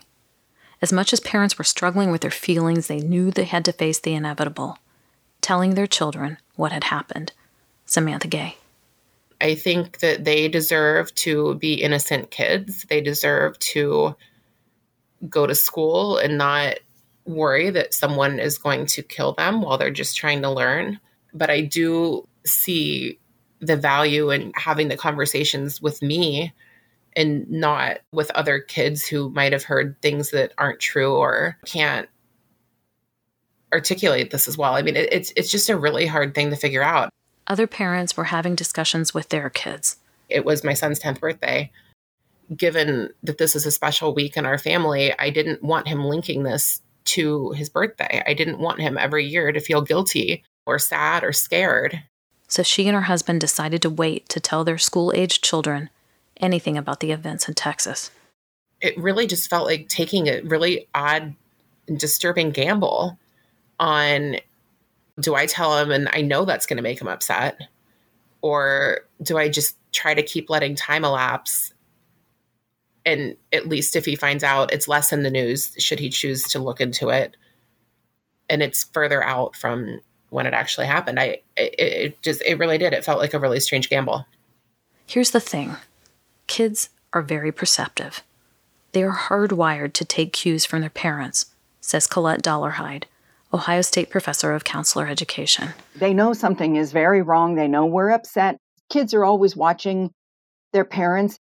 As 0.81 0.93
much 0.93 1.13
as 1.13 1.19
parents 1.19 1.57
were 1.57 1.63
struggling 1.63 2.11
with 2.11 2.21
their 2.21 2.31
feelings, 2.31 2.87
they 2.87 2.99
knew 2.99 3.31
they 3.31 3.45
had 3.45 3.65
to 3.65 3.73
face 3.73 3.99
the 3.99 4.13
inevitable 4.13 4.77
telling 5.41 5.75
their 5.75 5.87
children 5.87 6.37
what 6.55 6.71
had 6.71 6.85
happened. 6.85 7.33
Samantha 7.85 8.29
Gay. 8.29 8.55
I 9.41 9.55
think 9.55 9.99
that 9.99 10.23
they 10.23 10.47
deserve 10.47 11.13
to 11.15 11.55
be 11.55 11.73
innocent 11.73 12.31
kids. 12.31 12.85
They 12.89 13.01
deserve 13.01 13.59
to 13.59 14.15
go 15.27 15.45
to 15.45 15.53
school 15.53 16.17
and 16.17 16.37
not 16.37 16.75
worry 17.25 17.69
that 17.71 17.93
someone 17.93 18.39
is 18.39 18.57
going 18.57 18.85
to 18.85 19.03
kill 19.03 19.33
them 19.33 19.61
while 19.61 19.77
they're 19.77 19.91
just 19.91 20.15
trying 20.15 20.41
to 20.43 20.49
learn. 20.49 20.99
But 21.33 21.49
I 21.49 21.61
do 21.61 22.27
see 22.45 23.19
the 23.59 23.77
value 23.77 24.29
in 24.29 24.51
having 24.55 24.89
the 24.89 24.97
conversations 24.97 25.81
with 25.81 26.01
me 26.01 26.53
and 27.15 27.49
not 27.49 27.99
with 28.11 28.31
other 28.31 28.59
kids 28.59 29.05
who 29.07 29.29
might 29.29 29.53
have 29.53 29.63
heard 29.63 29.95
things 30.01 30.31
that 30.31 30.53
aren't 30.57 30.79
true 30.79 31.15
or 31.15 31.57
can't 31.65 32.09
articulate 33.71 34.31
this 34.31 34.47
as 34.47 34.57
well. 34.57 34.75
I 34.75 34.81
mean, 34.81 34.95
it, 34.95 35.11
it's 35.11 35.33
it's 35.35 35.51
just 35.51 35.69
a 35.69 35.77
really 35.77 36.05
hard 36.05 36.35
thing 36.35 36.49
to 36.49 36.55
figure 36.55 36.83
out. 36.83 37.09
Other 37.47 37.67
parents 37.67 38.15
were 38.15 38.25
having 38.25 38.55
discussions 38.55 39.13
with 39.13 39.29
their 39.29 39.49
kids. 39.49 39.97
It 40.29 40.45
was 40.45 40.63
my 40.63 40.73
son's 40.73 40.99
10th 40.99 41.19
birthday. 41.19 41.71
Given 42.55 43.09
that 43.23 43.37
this 43.37 43.55
is 43.55 43.65
a 43.65 43.71
special 43.71 44.13
week 44.13 44.37
in 44.37 44.45
our 44.45 44.57
family, 44.57 45.17
I 45.17 45.29
didn't 45.29 45.63
want 45.63 45.87
him 45.87 46.05
linking 46.05 46.43
this 46.43 46.81
to 47.05 47.51
his 47.51 47.69
birthday. 47.69 48.23
I 48.25 48.33
didn't 48.33 48.59
want 48.59 48.79
him 48.79 48.97
every 48.97 49.25
year 49.25 49.51
to 49.51 49.59
feel 49.59 49.81
guilty 49.81 50.43
or 50.65 50.79
sad 50.79 51.23
or 51.23 51.33
scared 51.33 52.03
so 52.53 52.61
she 52.61 52.87
and 52.87 52.93
her 52.93 53.01
husband 53.01 53.41
decided 53.41 53.81
to 53.81 53.89
wait 53.89 54.29
to 54.29 54.39
tell 54.39 54.63
their 54.63 54.77
school 54.77 55.11
aged 55.15 55.43
children 55.43 55.89
anything 56.37 56.77
about 56.77 56.99
the 56.99 57.11
events 57.11 57.47
in 57.47 57.55
Texas. 57.55 58.11
It 58.79 58.95
really 58.95 59.25
just 59.25 59.49
felt 59.49 59.65
like 59.65 59.87
taking 59.87 60.27
a 60.27 60.41
really 60.41 60.87
odd 60.93 61.33
and 61.87 61.99
disturbing 61.99 62.51
gamble 62.51 63.17
on 63.79 64.35
do 65.19 65.33
I 65.33 65.47
tell 65.47 65.79
him 65.79 65.89
and 65.89 66.07
I 66.13 66.21
know 66.21 66.45
that's 66.45 66.67
going 66.67 66.77
to 66.77 66.83
make 66.83 67.01
him 67.01 67.07
upset? 67.07 67.59
Or 68.43 68.99
do 69.23 69.39
I 69.39 69.49
just 69.49 69.75
try 69.91 70.13
to 70.13 70.21
keep 70.21 70.47
letting 70.47 70.75
time 70.75 71.03
elapse? 71.03 71.73
And 73.03 73.35
at 73.51 73.67
least 73.67 73.95
if 73.95 74.05
he 74.05 74.15
finds 74.15 74.43
out, 74.43 74.71
it's 74.71 74.87
less 74.87 75.11
in 75.11 75.23
the 75.23 75.31
news, 75.31 75.73
should 75.79 75.99
he 75.99 76.09
choose 76.09 76.43
to 76.49 76.59
look 76.59 76.79
into 76.79 77.09
it 77.09 77.35
and 78.47 78.61
it's 78.61 78.83
further 78.83 79.23
out 79.23 79.55
from 79.55 80.01
when 80.33 80.47
it 80.47 80.53
actually 80.53 80.87
happened. 80.87 81.19
I 81.19 81.41
it, 81.55 81.75
it 81.77 82.21
just 82.21 82.41
it 82.41 82.57
really 82.57 82.77
did. 82.77 82.93
It 82.93 83.05
felt 83.05 83.19
like 83.19 83.33
a 83.33 83.39
really 83.39 83.59
strange 83.59 83.89
gamble. 83.89 84.25
Here's 85.05 85.31
the 85.31 85.39
thing 85.39 85.77
kids 86.47 86.89
are 87.13 87.21
very 87.21 87.51
perceptive. 87.51 88.23
They 88.91 89.03
are 89.03 89.15
hardwired 89.15 89.93
to 89.93 90.05
take 90.05 90.33
cues 90.33 90.65
from 90.65 90.81
their 90.81 90.89
parents, 90.89 91.47
says 91.81 92.07
Colette 92.07 92.41
Dollarhide, 92.41 93.05
Ohio 93.53 93.81
State 93.81 94.09
professor 94.09 94.53
of 94.53 94.63
counselor 94.63 95.07
education. 95.07 95.69
They 95.95 96.13
know 96.13 96.33
something 96.33 96.75
is 96.75 96.91
very 96.91 97.21
wrong. 97.21 97.55
They 97.55 97.67
know 97.67 97.85
we're 97.85 98.11
upset. 98.11 98.57
Kids 98.89 99.13
are 99.13 99.23
always 99.23 99.55
watching 99.55 100.11
their 100.73 100.85
parents. 100.85 101.37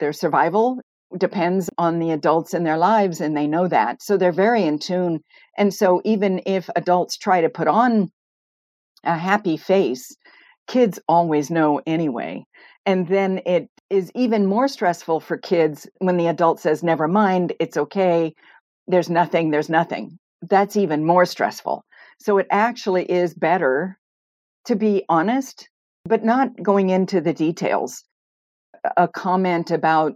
Their 0.00 0.12
survival 0.12 0.80
depends 1.18 1.68
on 1.78 1.98
the 1.98 2.10
adults 2.10 2.54
in 2.54 2.64
their 2.64 2.78
lives, 2.78 3.20
and 3.20 3.36
they 3.36 3.46
know 3.46 3.68
that. 3.68 4.02
So 4.02 4.16
they're 4.16 4.32
very 4.32 4.64
in 4.64 4.78
tune. 4.78 5.20
And 5.56 5.72
so, 5.72 6.00
even 6.04 6.40
if 6.46 6.68
adults 6.76 7.16
try 7.16 7.40
to 7.40 7.48
put 7.48 7.68
on 7.68 8.10
a 9.04 9.16
happy 9.16 9.56
face, 9.56 10.14
kids 10.66 10.98
always 11.08 11.50
know 11.50 11.80
anyway. 11.86 12.44
And 12.86 13.08
then 13.08 13.40
it 13.46 13.68
is 13.90 14.10
even 14.14 14.46
more 14.46 14.68
stressful 14.68 15.20
for 15.20 15.36
kids 15.36 15.86
when 15.98 16.16
the 16.16 16.28
adult 16.28 16.60
says, 16.60 16.82
Never 16.82 17.08
mind, 17.08 17.52
it's 17.60 17.76
okay, 17.76 18.34
there's 18.86 19.10
nothing, 19.10 19.50
there's 19.50 19.68
nothing. 19.68 20.18
That's 20.48 20.76
even 20.76 21.04
more 21.04 21.26
stressful. 21.26 21.84
So 22.18 22.38
it 22.38 22.46
actually 22.50 23.10
is 23.10 23.34
better 23.34 23.98
to 24.66 24.76
be 24.76 25.04
honest, 25.08 25.68
but 26.04 26.24
not 26.24 26.50
going 26.62 26.90
into 26.90 27.20
the 27.20 27.32
details. 27.32 28.04
A 28.96 29.06
comment 29.08 29.70
about 29.70 30.14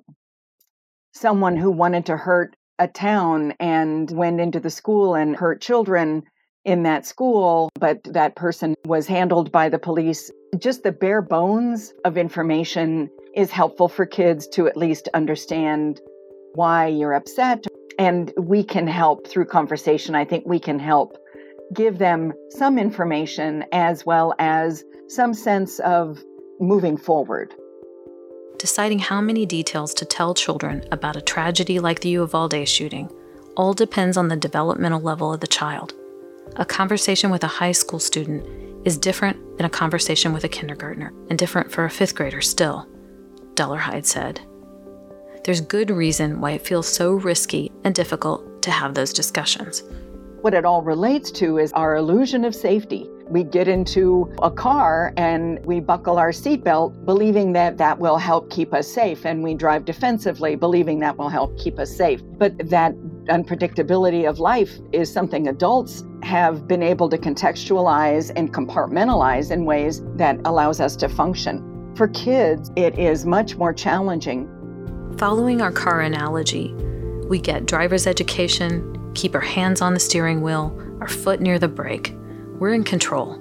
someone 1.16 1.56
who 1.56 1.70
wanted 1.70 2.06
to 2.06 2.16
hurt 2.16 2.56
a 2.78 2.86
town 2.86 3.54
and 3.58 4.10
went 4.10 4.40
into 4.40 4.60
the 4.60 4.70
school 4.70 5.14
and 5.14 5.34
hurt 5.34 5.60
children 5.60 6.22
in 6.64 6.82
that 6.82 7.06
school, 7.06 7.70
but 7.80 8.02
that 8.04 8.36
person 8.36 8.74
was 8.84 9.06
handled 9.06 9.50
by 9.50 9.68
the 9.68 9.78
police. 9.78 10.30
Just 10.58 10.82
the 10.82 10.92
bare 10.92 11.22
bones 11.22 11.94
of 12.04 12.18
information 12.18 13.08
is 13.34 13.50
helpful 13.50 13.88
for 13.88 14.04
kids 14.04 14.46
to 14.48 14.66
at 14.66 14.76
least 14.76 15.08
understand 15.14 16.00
why 16.54 16.86
you're 16.86 17.14
upset. 17.14 17.64
And 17.98 18.32
we 18.36 18.62
can 18.62 18.86
help 18.86 19.26
through 19.26 19.46
conversation. 19.46 20.14
I 20.14 20.24
think 20.24 20.44
we 20.46 20.58
can 20.58 20.78
help 20.78 21.16
give 21.72 21.98
them 21.98 22.32
some 22.50 22.78
information 22.78 23.64
as 23.72 24.04
well 24.04 24.34
as 24.38 24.84
some 25.08 25.32
sense 25.32 25.78
of 25.80 26.22
moving 26.60 26.96
forward. 26.96 27.54
Deciding 28.58 28.98
how 28.98 29.20
many 29.20 29.46
details 29.46 29.92
to 29.94 30.04
tell 30.04 30.34
children 30.34 30.84
about 30.92 31.16
a 31.16 31.20
tragedy 31.20 31.78
like 31.78 32.00
the 32.00 32.10
Uvalde 32.10 32.66
shooting 32.68 33.10
all 33.56 33.74
depends 33.74 34.16
on 34.16 34.28
the 34.28 34.36
developmental 34.36 35.00
level 35.00 35.32
of 35.32 35.40
the 35.40 35.46
child 35.46 35.94
a 36.56 36.64
conversation 36.64 37.30
with 37.30 37.44
a 37.44 37.48
high 37.48 37.72
school 37.72 37.98
student 37.98 38.46
is 38.86 38.96
different 38.96 39.56
than 39.56 39.66
a 39.66 39.70
conversation 39.70 40.32
with 40.32 40.44
a 40.44 40.48
kindergartner, 40.48 41.12
and 41.28 41.38
different 41.38 41.70
for 41.70 41.84
a 41.84 41.90
fifth 41.90 42.14
grader 42.14 42.40
still, 42.40 42.88
Dollarhide 43.54 44.06
said. 44.06 44.40
There's 45.44 45.60
good 45.60 45.90
reason 45.90 46.40
why 46.40 46.52
it 46.52 46.66
feels 46.66 46.88
so 46.88 47.12
risky 47.12 47.70
and 47.84 47.94
difficult 47.94 48.62
to 48.62 48.70
have 48.70 48.94
those 48.94 49.12
discussions. 49.12 49.82
What 50.40 50.54
it 50.54 50.64
all 50.64 50.82
relates 50.82 51.30
to 51.32 51.58
is 51.58 51.72
our 51.72 51.96
illusion 51.96 52.44
of 52.44 52.54
safety. 52.54 53.08
We 53.28 53.42
get 53.42 53.66
into 53.66 54.32
a 54.40 54.50
car 54.50 55.12
and 55.16 55.64
we 55.66 55.80
buckle 55.80 56.16
our 56.16 56.30
seatbelt, 56.30 57.04
believing 57.04 57.52
that 57.54 57.76
that 57.78 57.98
will 57.98 58.18
help 58.18 58.50
keep 58.50 58.72
us 58.72 58.86
safe, 58.86 59.26
and 59.26 59.42
we 59.42 59.54
drive 59.54 59.84
defensively, 59.84 60.54
believing 60.54 61.00
that 61.00 61.16
will 61.18 61.28
help 61.28 61.58
keep 61.58 61.80
us 61.80 61.94
safe. 61.94 62.22
But 62.38 62.56
that 62.70 62.94
unpredictability 63.26 64.28
of 64.28 64.38
life 64.38 64.78
is 64.92 65.12
something 65.12 65.48
adults 65.48 66.04
have 66.22 66.68
been 66.68 66.84
able 66.84 67.08
to 67.08 67.18
contextualize 67.18 68.30
and 68.36 68.54
compartmentalize 68.54 69.50
in 69.50 69.64
ways 69.64 70.02
that 70.14 70.38
allows 70.44 70.80
us 70.80 70.94
to 70.96 71.08
function. 71.08 71.94
For 71.96 72.06
kids, 72.08 72.70
it 72.76 72.96
is 72.96 73.26
much 73.26 73.56
more 73.56 73.72
challenging. 73.72 74.48
Following 75.18 75.60
our 75.60 75.72
car 75.72 76.00
analogy, 76.00 76.72
we 77.26 77.40
get 77.40 77.66
driver's 77.66 78.06
education, 78.06 79.12
keep 79.14 79.34
our 79.34 79.40
hands 79.40 79.80
on 79.80 79.94
the 79.94 80.00
steering 80.00 80.42
wheel, 80.42 80.78
our 81.00 81.08
foot 81.08 81.40
near 81.40 81.58
the 81.58 81.68
brake. 81.68 82.14
We're 82.58 82.72
in 82.72 82.84
control. 82.84 83.38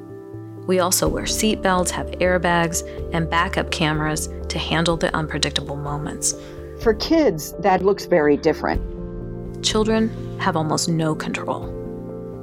We 0.68 0.80
also 0.80 1.08
wear 1.08 1.24
seatbelts, 1.24 1.90
have 1.92 2.08
airbags, 2.20 2.84
and 3.14 3.30
backup 3.30 3.72
cameras 3.72 4.28
to 4.50 4.60
handle 4.60 4.98
the 4.98 5.16
unpredictable 5.16 5.78
moments. 5.78 6.36
For 6.82 6.94
kids, 6.96 7.54
that 7.60 7.82
looks 7.82 8.06
very 8.06 8.36
different. 8.36 9.64
Children 9.64 10.38
have 10.40 10.58
almost 10.58 10.90
no 10.90 11.16
control. 11.16 11.66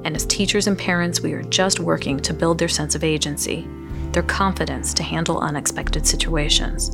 And 0.04 0.16
as 0.16 0.24
teachers 0.24 0.66
and 0.66 0.78
parents, 0.78 1.20
we 1.20 1.34
are 1.34 1.42
just 1.42 1.78
working 1.78 2.18
to 2.20 2.32
build 2.32 2.58
their 2.58 2.68
sense 2.68 2.94
of 2.94 3.04
agency, 3.04 3.68
their 4.12 4.22
confidence 4.22 4.94
to 4.94 5.02
handle 5.02 5.40
unexpected 5.40 6.06
situations. 6.06 6.90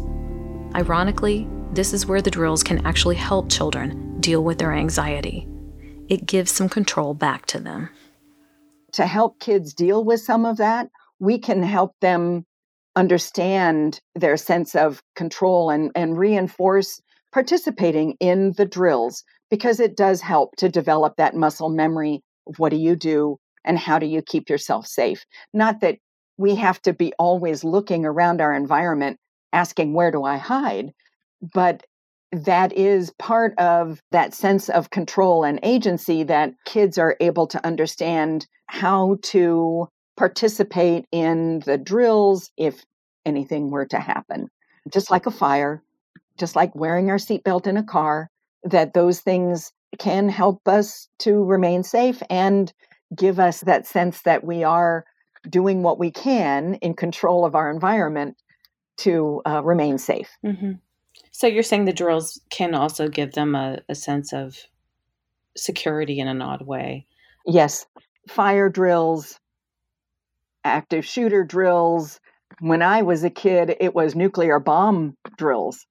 Ironically, 0.75 1.47
this 1.73 1.93
is 1.93 2.05
where 2.05 2.21
the 2.21 2.33
drills 2.33 2.65
can 2.65 2.85
actually 2.85 3.17
help 3.17 3.49
children 3.49 4.21
deal 4.21 4.43
with 4.43 4.59
their 4.59 4.73
anxiety. 4.73 5.47
It 6.09 6.27
gives 6.27 6.51
some 6.51 6.69
control 6.69 7.15
back 7.15 7.47
to 7.47 7.61
them. 7.61 7.91
To 8.93 9.07
help 9.07 9.41
kids 9.41 9.75
deal 9.75 10.05
with 10.05 10.21
some 10.21 10.45
of 10.45 10.57
that, 10.57 10.89
we 11.19 11.39
can 11.39 11.63
help 11.63 11.93
them 12.01 12.45
understand 12.97 14.01
their 14.15 14.37
sense 14.37 14.75
of 14.75 15.03
control 15.15 15.71
and, 15.71 15.91
and 15.95 16.19
reinforce 16.19 17.01
participating 17.33 18.17
in 18.21 18.53
the 18.57 18.65
drills 18.65 19.23
because 19.51 19.81
it 19.81 19.97
does 19.97 20.21
help 20.21 20.57
to 20.57 20.69
develop 20.69 21.15
that 21.17 21.35
muscle 21.35 21.69
memory 21.69 22.23
what 22.57 22.71
do 22.71 22.77
you 22.77 22.97
do 22.97 23.37
and 23.65 23.79
how 23.79 23.99
do 23.99 24.07
you 24.07 24.23
keep 24.23 24.49
yourself 24.49 24.87
safe. 24.87 25.25
Not 25.53 25.81
that 25.81 25.99
we 26.39 26.55
have 26.55 26.81
to 26.83 26.93
be 26.93 27.13
always 27.19 27.65
looking 27.65 28.05
around 28.05 28.41
our 28.41 28.55
environment 28.55 29.19
asking, 29.53 29.93
where 29.93 30.11
do 30.11 30.25
I 30.25 30.39
hide? 30.39 30.93
But 31.55 31.85
that 32.33 32.73
is 32.73 33.11
part 33.19 33.59
of 33.59 34.01
that 34.11 34.35
sense 34.35 34.69
of 34.69 34.91
control 34.91 35.45
and 35.45 35.61
agency 35.63 36.23
that 36.25 36.53
kids 36.65 36.99
are 36.99 37.17
able 37.21 37.47
to 37.47 37.65
understand 37.67 38.47
how 38.67 39.17
to 39.23 39.89
participate 40.17 41.07
in 41.11 41.61
the 41.61 41.79
drills 41.79 42.51
if 42.57 42.85
anything 43.25 43.71
were 43.71 43.87
to 43.87 43.99
happen. 43.99 44.49
Just 44.93 45.11
like 45.11 45.27
a 45.27 45.31
fire, 45.31 45.83
just 46.39 46.57
like 46.57 46.75
wearing 46.75 47.11
our 47.11 47.17
seatbelt 47.17 47.67
in 47.67 47.77
a 47.77 47.83
car, 47.83 48.31
that 48.65 48.95
those 48.95 49.21
things 49.21 49.73
can 49.99 50.29
help 50.29 50.67
us 50.69 51.09
to 51.21 51.45
remain 51.45 51.83
safe 51.83 52.23
and 52.29 52.73
give 53.17 53.39
us 53.39 53.61
that 53.63 53.87
sense 53.87 54.23
that 54.23 54.45
we 54.45 54.65
are 54.65 55.05
doing 55.49 55.83
what 55.83 55.99
we 55.99 56.11
can 56.11 56.75
in 56.75 56.95
control 56.95 57.45
of 57.45 57.55
our 57.55 57.71
environment 57.71 58.37
to 58.99 59.41
uh, 59.47 59.63
remain 59.63 59.97
safe. 59.97 60.29
Mm-hmm. 60.45 60.73
So 61.33 61.47
you're 61.47 61.63
saying 61.63 61.85
the 61.85 61.93
drills 61.93 62.41
can 62.51 62.75
also 62.75 63.09
give 63.09 63.33
them 63.33 63.55
a, 63.55 63.79
a 63.89 63.95
sense 63.95 64.33
of 64.33 64.57
security 65.57 66.19
in 66.21 66.29
an 66.29 66.43
odd 66.43 66.67
way. 66.67 67.07
Yes, 67.47 67.87
fire 68.29 68.69
drills, 68.69 69.39
active 70.65 71.05
shooter 71.05 71.45
drills. 71.45 72.21
When 72.61 72.83
I 72.83 73.03
was 73.03 73.25
a 73.25 73.31
kid, 73.31 73.77
it 73.81 73.95
was 73.95 74.15
nuclear 74.15 74.59
bomb 74.59 75.17
drills. 75.37 75.87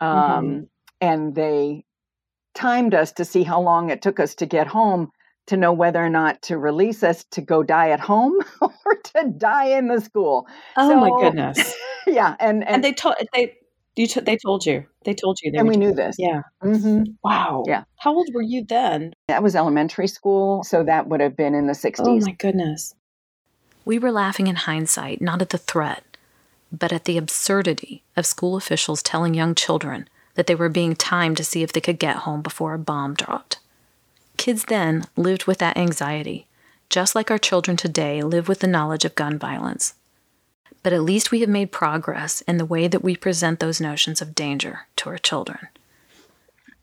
Um, 0.00 0.10
mm-hmm. 0.10 0.60
And 1.00 1.34
they 1.34 1.84
timed 2.54 2.94
us 2.94 3.12
to 3.12 3.24
see 3.24 3.42
how 3.42 3.60
long 3.60 3.90
it 3.90 4.02
took 4.02 4.20
us 4.20 4.34
to 4.36 4.46
get 4.46 4.66
home 4.66 5.10
to 5.46 5.56
know 5.56 5.72
whether 5.72 6.04
or 6.04 6.08
not 6.08 6.40
to 6.42 6.56
release 6.56 7.02
us 7.02 7.24
to 7.32 7.40
go 7.40 7.62
die 7.62 7.90
at 7.90 8.00
home 8.00 8.34
or 8.60 8.96
to 9.02 9.32
die 9.36 9.66
in 9.66 9.88
the 9.88 10.00
school. 10.00 10.46
Oh 10.76 10.88
so, 10.88 11.00
my 11.00 11.10
goodness! 11.20 11.74
Yeah, 12.04 12.34
and, 12.40 12.64
and, 12.64 12.74
and 12.74 12.84
they 12.84 12.92
told 12.92 13.14
they 13.32 13.54
you 13.96 14.06
t- 14.06 14.20
they 14.20 14.36
told 14.36 14.64
you 14.64 14.86
they 15.04 15.14
told 15.14 15.38
you, 15.42 15.52
and 15.54 15.68
we 15.68 15.76
knew 15.76 15.94
this. 15.94 16.16
Yeah. 16.18 16.42
Mm-hmm. 16.62 17.12
Wow. 17.22 17.64
Yeah. 17.66 17.84
How 17.96 18.14
old 18.14 18.28
were 18.32 18.42
you 18.42 18.64
then? 18.64 19.12
That 19.28 19.42
was 19.42 19.54
elementary 19.54 20.06
school, 20.06 20.64
so 20.64 20.84
that 20.84 21.08
would 21.08 21.20
have 21.20 21.36
been 21.36 21.54
in 21.54 21.66
the 21.66 21.74
sixties. 21.74 22.06
Oh 22.06 22.18
my 22.26 22.32
goodness! 22.32 22.94
We 23.84 23.98
were 23.98 24.12
laughing 24.12 24.46
in 24.46 24.56
hindsight, 24.56 25.20
not 25.20 25.42
at 25.42 25.50
the 25.50 25.58
threat, 25.58 26.04
but 26.70 26.92
at 26.92 27.04
the 27.04 27.18
absurdity 27.18 28.02
of 28.16 28.26
school 28.26 28.56
officials 28.56 29.02
telling 29.02 29.34
young 29.34 29.54
children 29.54 30.08
that 30.34 30.46
they 30.46 30.54
were 30.54 30.68
being 30.68 30.96
timed 30.96 31.36
to 31.36 31.44
see 31.44 31.62
if 31.62 31.72
they 31.72 31.80
could 31.80 31.98
get 31.98 32.16
home 32.18 32.42
before 32.42 32.74
a 32.74 32.78
bomb 32.78 33.14
dropped. 33.14 33.58
Kids 34.36 34.64
then 34.64 35.04
lived 35.16 35.46
with 35.46 35.58
that 35.58 35.76
anxiety, 35.76 36.46
just 36.88 37.14
like 37.14 37.30
our 37.30 37.38
children 37.38 37.76
today 37.76 38.22
live 38.22 38.48
with 38.48 38.60
the 38.60 38.66
knowledge 38.66 39.04
of 39.04 39.14
gun 39.14 39.38
violence. 39.38 39.94
But 40.82 40.92
at 40.92 41.02
least 41.02 41.30
we 41.30 41.40
have 41.40 41.48
made 41.48 41.72
progress 41.72 42.40
in 42.42 42.56
the 42.56 42.64
way 42.64 42.88
that 42.88 43.04
we 43.04 43.16
present 43.16 43.60
those 43.60 43.80
notions 43.80 44.20
of 44.20 44.34
danger 44.34 44.86
to 44.96 45.10
our 45.10 45.18
children. 45.18 45.68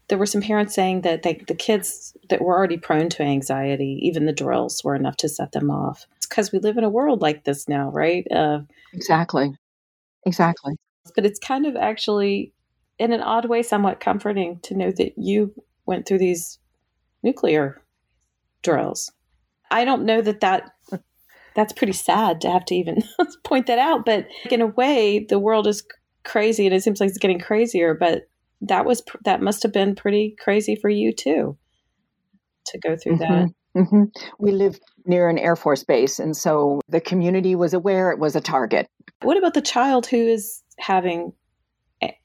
There 0.08 0.18
were 0.18 0.26
some 0.26 0.42
parents 0.42 0.74
saying 0.74 1.02
that 1.02 1.22
they, 1.24 1.44
the 1.48 1.54
kids 1.54 2.18
that 2.30 2.42
were 2.42 2.58
already 2.58 2.78
prone 2.78 3.10
to 3.10 3.24
anxiety, 3.24 4.00
even 4.02 4.26
the 4.26 4.34
drills 4.34 4.84
were 4.84 4.96
enough 4.96 5.18
to 5.18 5.30
set 5.30 5.52
them 5.52 5.70
off. 5.70 6.08
It's 6.18 6.26
because 6.26 6.52
we 6.52 6.60
live 6.60 6.78
in 6.78 6.84
a 6.84 6.90
world 6.90 7.22
like 7.22 7.44
this 7.44 7.68
now, 7.68 7.92
right? 7.92 8.26
Uh, 8.32 8.62
exactly. 8.94 9.54
Exactly. 10.26 10.76
But 11.16 11.26
it's 11.26 11.40
kind 11.40 11.66
of 11.66 11.76
actually 11.76 12.54
in 12.98 13.14
an 13.14 13.22
odd 13.22 13.46
way 13.46 13.62
somewhat 13.62 14.00
comforting 14.00 14.60
to 14.64 14.76
know 14.76 14.92
that 14.92 15.14
you 15.18 15.54
went 15.86 16.08
through 16.08 16.20
these 16.20 16.58
nuclear 17.24 17.82
drills. 18.64 19.12
I 19.72 19.86
don't 19.86 20.06
know 20.06 20.22
that 20.22 20.40
that 20.42 20.72
that's 21.56 21.74
pretty 21.74 21.94
sad 21.94 22.42
to 22.42 22.52
have 22.52 22.66
to 22.66 22.76
even 22.76 23.04
point 23.44 23.68
that 23.68 23.80
out. 23.80 24.06
But 24.06 24.28
in 24.50 24.62
a 24.62 24.68
way, 24.68 25.26
the 25.28 25.40
world 25.40 25.68
is 25.68 25.84
crazy, 26.24 26.66
and 26.66 26.76
it 26.76 26.84
seems 26.84 27.00
like 27.00 27.10
it's 27.10 27.18
getting 27.18 27.40
crazier. 27.40 27.94
But 27.94 28.24
that 28.62 28.86
was 28.86 29.04
that 29.26 29.42
must 29.42 29.64
have 29.64 29.74
been 29.74 29.96
pretty 29.96 30.36
crazy 30.40 30.76
for 30.76 30.90
you 30.90 31.14
too 31.14 31.58
to 32.68 32.78
go 32.80 32.96
through 32.96 33.18
mm-hmm. 33.18 33.34
that. 33.34 33.54
Mm-hmm. 33.78 34.04
We 34.40 34.52
live 34.52 34.80
near 35.06 35.30
an 35.30 35.38
Air 35.38 35.56
Force 35.56 35.84
base, 35.84 36.20
and 36.20 36.36
so 36.36 36.82
the 36.90 37.02
community 37.02 37.56
was 37.56 37.74
aware 37.74 38.12
it 38.12 38.20
was 38.20 38.36
a 38.36 38.42
target. 38.42 38.88
What 39.22 39.38
about 39.38 39.54
the 39.54 39.62
child 39.62 40.08
who 40.08 40.18
is 40.18 40.64
having 40.80 41.34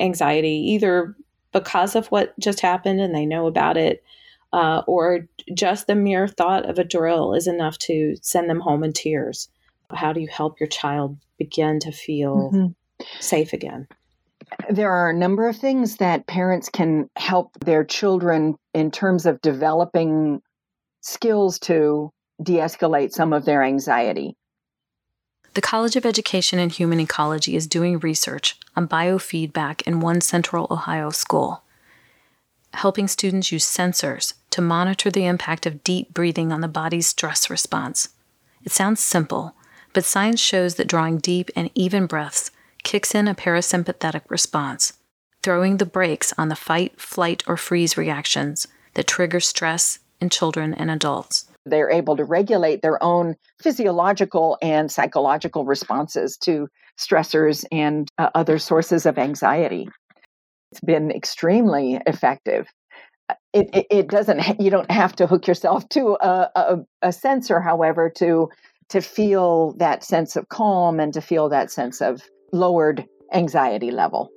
anxiety, 0.01 0.73
either 0.73 1.17
because 1.53 1.95
of 1.95 2.07
what 2.09 2.39
just 2.39 2.61
happened 2.61 3.01
and 3.01 3.15
they 3.15 3.27
know 3.27 3.47
about 3.47 3.77
it, 3.77 4.03
uh, 4.55 4.83
or 4.87 5.27
just 5.53 5.89
the 5.89 5.97
mere 5.97 6.29
thought 6.29 6.65
of 6.71 6.79
a 6.79 6.85
drill 6.85 7.35
is 7.35 7.49
enough 7.49 7.77
to 7.77 8.15
send 8.23 8.49
them 8.49 8.61
home 8.61 8.85
in 8.85 8.93
tears? 8.93 9.49
How 9.93 10.13
do 10.13 10.21
you 10.21 10.29
help 10.29 10.61
your 10.61 10.69
child 10.69 11.19
begin 11.39 11.81
to 11.81 11.91
feel 11.91 12.53
mm-hmm. 12.53 13.05
safe 13.19 13.53
again? 13.53 13.89
There 14.71 14.93
are 14.93 15.11
a 15.11 15.15
number 15.15 15.49
of 15.49 15.57
things 15.57 15.97
that 15.97 16.29
parents 16.29 16.69
can 16.69 17.11
help 17.17 17.59
their 17.65 17.83
children 17.83 18.55
in 18.73 18.93
terms 18.93 19.27
of 19.27 19.43
developing 19.43 20.41
skills 21.01 21.59
to 21.61 22.13
de 22.41 22.55
escalate 22.59 23.11
some 23.11 23.33
of 23.33 23.45
their 23.45 23.65
anxiety. 23.65 24.37
The 25.55 25.61
College 25.61 25.97
of 25.97 26.07
Education 26.07 26.61
and 26.61 26.71
Human 26.71 27.01
Ecology 27.01 27.57
is 27.57 27.67
doing 27.67 27.99
research 27.99 28.57
on 28.77 28.87
biofeedback 28.87 29.83
in 29.83 29.99
one 29.99 30.21
central 30.21 30.69
Ohio 30.71 31.11
school, 31.11 31.64
helping 32.77 33.09
students 33.09 33.53
use 33.53 33.65
sensors 33.65 34.35
to 34.51 34.63
monitor 34.63 35.11
the 35.11 35.27
impact 35.27 35.67
of 35.67 35.85
deep 35.85 36.13
breathing 36.15 36.53
on 36.53 36.61
the 36.61 36.69
body's 36.69 37.07
stress 37.07 37.51
response. 37.51 38.11
It 38.63 38.73
sounds 38.73 39.01
simple, 39.01 39.55
but 39.93 40.05
science 40.05 40.41
shows 40.41 40.75
that 40.77 40.89
drawing 40.89 41.19
deep 41.19 41.51
and 41.55 41.71
even 41.75 42.07
breaths 42.07 42.51
kicks 42.83 43.15
in 43.15 43.29
a 43.29 43.35
parasympathetic 43.35 44.23
response, 44.29 44.95
throwing 45.43 45.79
the 45.79 45.87
brakes 45.87 46.33
on 46.39 46.49
the 46.49 46.57
fight, 46.57 47.01
flight, 47.01 47.43
or 47.47 47.57
freeze 47.57 47.97
reactions 47.97 48.69
that 48.95 49.07
trigger 49.07 49.41
stress 49.41 49.99
in 50.21 50.31
children 50.31 50.75
and 50.75 50.91
adults. 50.91 51.47
They're 51.67 51.91
able 51.91 52.17
to 52.17 52.25
regulate 52.25 52.83
their 52.83 53.03
own 53.03 53.37
physiological 53.61 54.59
and 54.61 54.91
psychological 54.91 55.65
responses 55.65 56.37
to 56.39 56.69
stressors 56.99 57.65
and 57.73 58.09
uh, 58.19 58.31
other 58.35 58.59
sources 58.59 59.07
of 59.07 59.19
anxiety. 59.19 59.89
It's 60.75 60.81
been 60.81 61.13
extremely 61.13 62.01
effective. 62.05 62.67
Uh, 63.31 63.35
it, 63.53 63.71
it, 63.73 63.87
it, 63.91 64.09
doesn't, 64.09 64.61
you 64.61 64.73
don't 64.73 64.91
have 64.91 65.15
to 65.17 65.29
hook 65.29 65.47
yourself 65.47 65.89
to 65.91 66.19
a, 66.21 66.51
a, 66.57 66.79
a 67.01 67.13
sensor, 67.13 67.61
however, 67.61 68.11
to, 68.17 68.49
to 68.89 69.01
feel 69.01 69.75
that 69.75 70.03
sense 70.03 70.35
of 70.35 70.49
calm 70.49 70.99
and 70.99 71.15
to 71.15 71.21
feel 71.21 71.49
that 71.51 71.71
sense 71.71 72.03
of 72.03 72.23
lowered 72.53 73.07
anxiety 73.33 73.93
level 73.93 74.31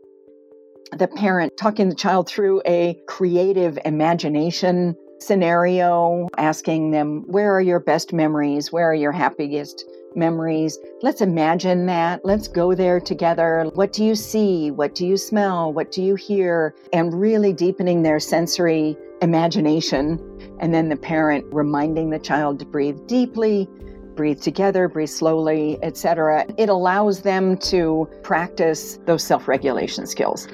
the 0.98 1.08
parent 1.08 1.52
talking 1.60 1.90
the 1.90 1.96
child 1.96 2.30
through 2.30 2.62
a 2.66 2.98
creative 3.08 3.78
imagination 3.84 4.96
scenario, 5.20 6.28
asking 6.38 6.92
them, 6.92 7.24
Where 7.28 7.54
are 7.54 7.62
your 7.62 7.80
best 7.80 8.14
memories? 8.14 8.72
Where 8.72 8.90
are 8.90 8.96
your 8.96 9.12
happiest 9.12 9.86
memories? 10.16 10.78
Let's 11.02 11.22
imagine 11.22 11.86
that. 11.88 12.24
Let's 12.24 12.48
go 12.48 12.74
there 12.74 13.00
together. 13.00 13.70
What 13.74 13.94
do 13.94 14.04
you 14.04 14.16
see? 14.16 14.72
What 14.72 14.96
do 14.96 15.06
you 15.06 15.18
smell? 15.18 15.74
What 15.74 15.92
do 15.92 16.02
you 16.02 16.16
hear? 16.16 16.76
And 16.94 17.20
really 17.20 17.54
deepening 17.54 18.04
their 18.04 18.20
sensory 18.20 18.98
imagination. 19.22 20.20
And 20.60 20.74
then 20.74 20.90
the 20.90 20.96
parent 20.96 21.46
reminding 21.52 22.10
the 22.10 22.20
child 22.20 22.60
to 22.60 22.66
breathe 22.66 23.08
deeply, 23.08 23.70
breathe 24.16 24.42
together, 24.42 24.88
breathe 24.88 25.10
slowly, 25.10 25.78
etc. 25.84 26.46
It 26.58 26.70
allows 26.70 27.22
them 27.22 27.58
to 27.58 28.10
practice 28.24 28.98
those 29.06 29.24
self-regulation 29.24 30.08
skills. 30.08 30.48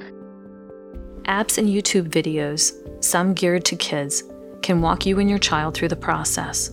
Apps 1.25 1.57
and 1.57 1.69
YouTube 1.69 2.09
videos, 2.09 2.73
some 3.01 3.33
geared 3.33 3.63
to 3.65 3.77
kids, 3.77 4.23
can 4.63 4.81
walk 4.81 5.05
you 5.05 5.19
and 5.19 5.29
your 5.29 5.39
child 5.39 5.75
through 5.75 5.89
the 5.89 5.95
process. 5.95 6.71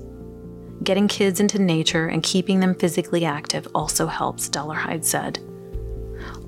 Getting 0.82 1.08
kids 1.08 1.40
into 1.40 1.58
nature 1.60 2.06
and 2.06 2.22
keeping 2.22 2.60
them 2.60 2.74
physically 2.74 3.26
active 3.26 3.68
also 3.74 4.06
helps, 4.06 4.48
Dollarhide 4.48 5.04
said. 5.04 5.40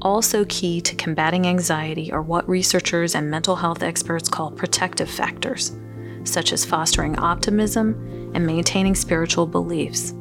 Also, 0.00 0.44
key 0.46 0.80
to 0.80 0.96
combating 0.96 1.46
anxiety 1.46 2.10
are 2.12 2.22
what 2.22 2.48
researchers 2.48 3.14
and 3.14 3.30
mental 3.30 3.56
health 3.56 3.82
experts 3.82 4.28
call 4.28 4.50
protective 4.50 5.10
factors, 5.10 5.76
such 6.24 6.52
as 6.52 6.64
fostering 6.64 7.18
optimism 7.18 8.30
and 8.34 8.46
maintaining 8.46 8.94
spiritual 8.94 9.46
beliefs. 9.46 10.14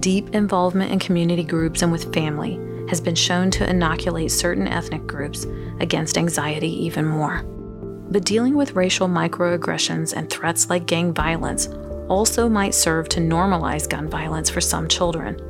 Deep 0.00 0.34
involvement 0.34 0.90
in 0.90 0.98
community 0.98 1.44
groups 1.44 1.82
and 1.82 1.92
with 1.92 2.12
family 2.12 2.58
has 2.88 3.00
been 3.00 3.14
shown 3.14 3.50
to 3.52 3.68
inoculate 3.68 4.32
certain 4.32 4.66
ethnic 4.66 5.06
groups 5.06 5.46
against 5.78 6.18
anxiety 6.18 6.70
even 6.84 7.06
more. 7.06 7.44
But 8.12 8.26
dealing 8.26 8.56
with 8.56 8.76
racial 8.76 9.08
microaggressions 9.08 10.12
and 10.12 10.28
threats 10.28 10.68
like 10.68 10.84
gang 10.84 11.14
violence 11.14 11.68
also 12.10 12.46
might 12.46 12.74
serve 12.74 13.08
to 13.08 13.20
normalize 13.20 13.88
gun 13.88 14.06
violence 14.06 14.50
for 14.50 14.60
some 14.60 14.86
children, 14.86 15.40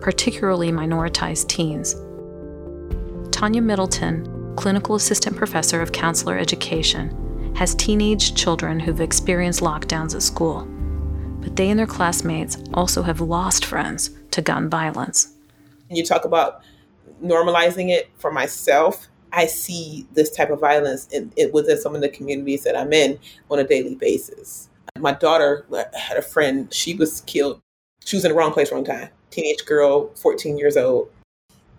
particularly 0.00 0.72
minoritized 0.72 1.46
teens. 1.48 1.94
Tanya 3.30 3.60
Middleton, 3.60 4.54
clinical 4.56 4.94
assistant 4.94 5.36
professor 5.36 5.82
of 5.82 5.92
counselor 5.92 6.38
education, 6.38 7.54
has 7.54 7.74
teenage 7.74 8.34
children 8.34 8.80
who've 8.80 9.02
experienced 9.02 9.60
lockdowns 9.60 10.14
at 10.14 10.22
school, 10.22 10.66
but 11.42 11.54
they 11.54 11.68
and 11.68 11.78
their 11.78 11.86
classmates 11.86 12.56
also 12.72 13.02
have 13.02 13.20
lost 13.20 13.66
friends 13.66 14.08
to 14.30 14.40
gun 14.40 14.70
violence. 14.70 15.34
You 15.90 16.02
talk 16.02 16.24
about 16.24 16.62
normalizing 17.22 17.90
it 17.90 18.08
for 18.16 18.32
myself 18.32 19.08
I 19.36 19.46
see 19.46 20.06
this 20.14 20.30
type 20.30 20.48
of 20.48 20.60
violence 20.60 21.06
in, 21.08 21.30
in, 21.36 21.52
within 21.52 21.78
some 21.78 21.94
of 21.94 22.00
the 22.00 22.08
communities 22.08 22.64
that 22.64 22.76
I'm 22.76 22.92
in 22.92 23.18
on 23.50 23.58
a 23.58 23.64
daily 23.64 23.94
basis. 23.94 24.70
My 24.98 25.12
daughter 25.12 25.66
uh, 25.70 25.84
had 25.94 26.16
a 26.16 26.22
friend, 26.22 26.72
she 26.72 26.94
was 26.94 27.20
killed. 27.20 27.60
She 28.04 28.16
was 28.16 28.24
in 28.24 28.30
the 28.30 28.36
wrong 28.36 28.52
place, 28.52 28.72
wrong 28.72 28.84
time. 28.84 29.10
Teenage 29.30 29.66
girl, 29.66 30.08
14 30.14 30.56
years 30.56 30.78
old. 30.78 31.10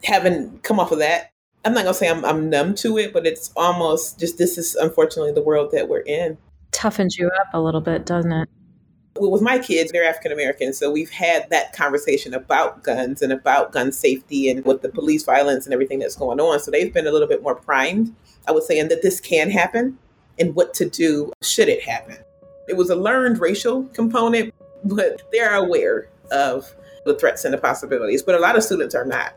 Having 0.03 0.59
come 0.59 0.79
off 0.79 0.91
of 0.91 0.99
that, 0.99 1.31
I'm 1.65 1.73
not 1.73 1.83
gonna 1.83 1.95
say 1.95 2.07
I'm, 2.07 2.23
I'm 2.23 2.47
numb 2.49 2.75
to 2.75 2.99
it, 2.99 3.11
but 3.11 3.25
it's 3.25 3.51
almost 3.55 4.19
just 4.19 4.37
this 4.37 4.59
is 4.59 4.75
unfortunately 4.75 5.31
the 5.31 5.41
world 5.41 5.71
that 5.71 5.89
we're 5.89 6.01
in. 6.01 6.37
Toughens 6.71 7.17
you 7.17 7.27
up 7.27 7.47
a 7.53 7.59
little 7.59 7.81
bit, 7.81 8.05
doesn't 8.05 8.31
it? 8.31 8.49
With 9.19 9.41
my 9.41 9.59
kids, 9.59 9.91
they're 9.91 10.03
African 10.03 10.31
American, 10.31 10.73
so 10.73 10.91
we've 10.91 11.09
had 11.09 11.49
that 11.49 11.73
conversation 11.73 12.33
about 12.33 12.83
guns 12.83 13.21
and 13.21 13.31
about 13.31 13.71
gun 13.71 13.91
safety 13.91 14.49
and 14.49 14.63
with 14.65 14.81
the 14.81 14.89
police 14.89 15.23
violence 15.23 15.65
and 15.65 15.73
everything 15.73 15.99
that's 15.99 16.15
going 16.15 16.39
on. 16.39 16.59
So 16.59 16.71
they've 16.71 16.93
been 16.93 17.07
a 17.07 17.11
little 17.11 17.27
bit 17.27 17.41
more 17.41 17.55
primed, 17.55 18.13
I 18.47 18.51
would 18.51 18.63
say, 18.63 18.79
and 18.79 18.91
that 18.91 19.01
this 19.01 19.19
can 19.19 19.49
happen 19.49 19.97
and 20.39 20.55
what 20.55 20.73
to 20.75 20.89
do 20.89 21.31
should 21.41 21.69
it 21.69 21.83
happen. 21.83 22.17
It 22.67 22.75
was 22.75 22.89
a 22.89 22.95
learned 22.95 23.39
racial 23.39 23.83
component, 23.93 24.53
but 24.83 25.21
they're 25.31 25.55
aware 25.55 26.09
of 26.31 26.73
the 27.05 27.15
threats 27.15 27.45
and 27.45 27.53
the 27.53 27.57
possibilities, 27.57 28.21
but 28.21 28.35
a 28.35 28.39
lot 28.39 28.57
of 28.57 28.63
students 28.63 28.93
are 28.93 29.05
not. 29.05 29.33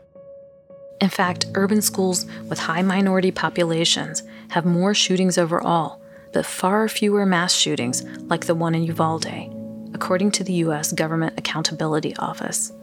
In 0.99 1.09
fact, 1.09 1.45
urban 1.55 1.81
schools 1.81 2.25
with 2.47 2.59
high 2.59 2.83
minority 2.83 3.31
populations 3.31 4.21
have 4.49 4.65
more 4.65 4.93
shootings 4.93 5.37
overall, 5.37 5.99
but 6.33 6.45
far 6.45 6.87
fewer 6.87 7.25
mass 7.25 7.55
shootings 7.55 8.03
like 8.27 8.45
the 8.45 8.55
one 8.55 8.75
in 8.75 8.83
Uvalde 8.83 9.60
according 10.01 10.31
to 10.31 10.43
the 10.43 10.53
U.S. 10.65 10.91
Government 10.91 11.37
Accountability 11.37 12.15
Office. 12.17 12.73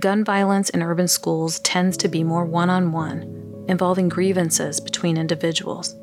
Gun 0.00 0.24
violence 0.24 0.70
in 0.70 0.82
urban 0.82 1.06
schools 1.06 1.58
tends 1.60 1.94
to 1.98 2.08
be 2.08 2.24
more 2.24 2.46
one 2.46 2.70
on 2.70 2.90
one, 2.90 3.66
involving 3.68 4.08
grievances 4.08 4.80
between 4.80 5.18
individuals. 5.18 5.94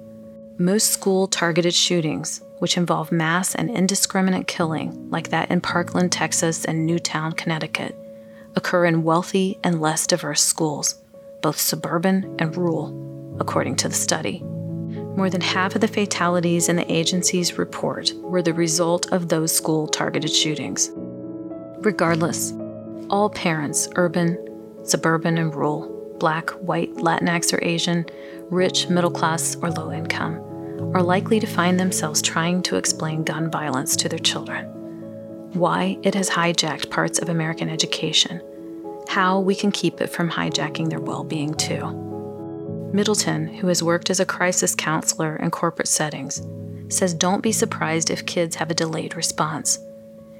Most 0.60 0.91
school 0.91 1.25
targeted 1.25 1.73
shootings, 1.73 2.43
which 2.60 2.77
involve 2.77 3.12
mass 3.12 3.55
and 3.55 3.71
indiscriminate 3.71 4.45
killing, 4.45 5.10
like 5.10 5.29
that 5.29 5.49
in 5.49 5.62
Parkland, 5.62 6.12
Texas, 6.12 6.63
and 6.63 6.86
Newtown, 6.86 7.31
Connecticut, 7.31 7.97
occur 8.55 8.86
in 8.86 9.01
wealthy 9.01 9.58
and 9.63 9.81
less 9.81 10.05
diverse 10.05 10.43
schools, 10.43 10.93
both 11.41 11.60
suburban 11.60 12.36
and 12.38 12.55
rural, 12.55 12.93
according 13.39 13.77
to 13.77 13.88
the 13.88 13.95
study. 13.95 14.43
More 15.15 15.30
than 15.30 15.39
half 15.39 15.75
of 15.75 15.82
the 15.82 15.88
fatalities 15.88 16.67
in 16.67 16.75
the 16.75 16.91
agency's 16.91 17.58
report 17.58 18.12
were 18.15 18.41
the 18.41 18.54
result 18.54 19.12
of 19.13 19.30
those 19.30 19.56
school 19.56 19.88
targeted 19.88 20.32
shootings. 20.32 20.91
Regardless, 21.80 22.51
all 23.10 23.30
parents, 23.30 23.88
urban, 23.95 24.38
suburban, 24.84 25.38
and 25.38 25.56
rural, 25.56 26.15
black, 26.19 26.49
white, 26.51 26.93
Latinx, 26.95 27.54
or 27.54 27.63
Asian, 27.63 28.06
rich, 28.49 28.89
middle 28.89 29.10
class, 29.10 29.56
or 29.62 29.71
low 29.71 29.89
income, 29.89 30.36
are 30.93 31.01
likely 31.01 31.39
to 31.39 31.47
find 31.47 31.80
themselves 31.80 32.21
trying 32.21 32.62
to 32.63 32.75
explain 32.75 33.23
gun 33.23 33.49
violence 33.49 33.95
to 33.95 34.10
their 34.10 34.19
children. 34.19 34.65
Why 35.54 35.97
it 36.04 36.13
has 36.15 36.30
hijacked 36.30 36.89
parts 36.89 37.19
of 37.19 37.30
American 37.30 37.69
education, 37.69 38.41
how 39.08 39.39
we 39.39 39.56
can 39.56 39.71
keep 39.71 40.01
it 40.01 40.08
from 40.08 40.30
hijacking 40.30 40.89
their 40.89 40.99
well 40.99 41.23
being 41.23 41.54
too. 41.54 42.06
Middleton, 42.93 43.48
who 43.48 43.67
has 43.67 43.84
worked 43.84 44.10
as 44.10 44.19
a 44.19 44.26
crisis 44.26 44.76
counselor 44.76 45.36
in 45.38 45.52
corporate 45.52 45.88
settings, 45.88 46.41
says 46.89 47.13
don't 47.13 47.41
be 47.41 47.52
surprised 47.52 48.10
if 48.10 48.26
kids 48.26 48.56
have 48.56 48.71
a 48.71 48.76
delayed 48.76 49.15
response. 49.15 49.80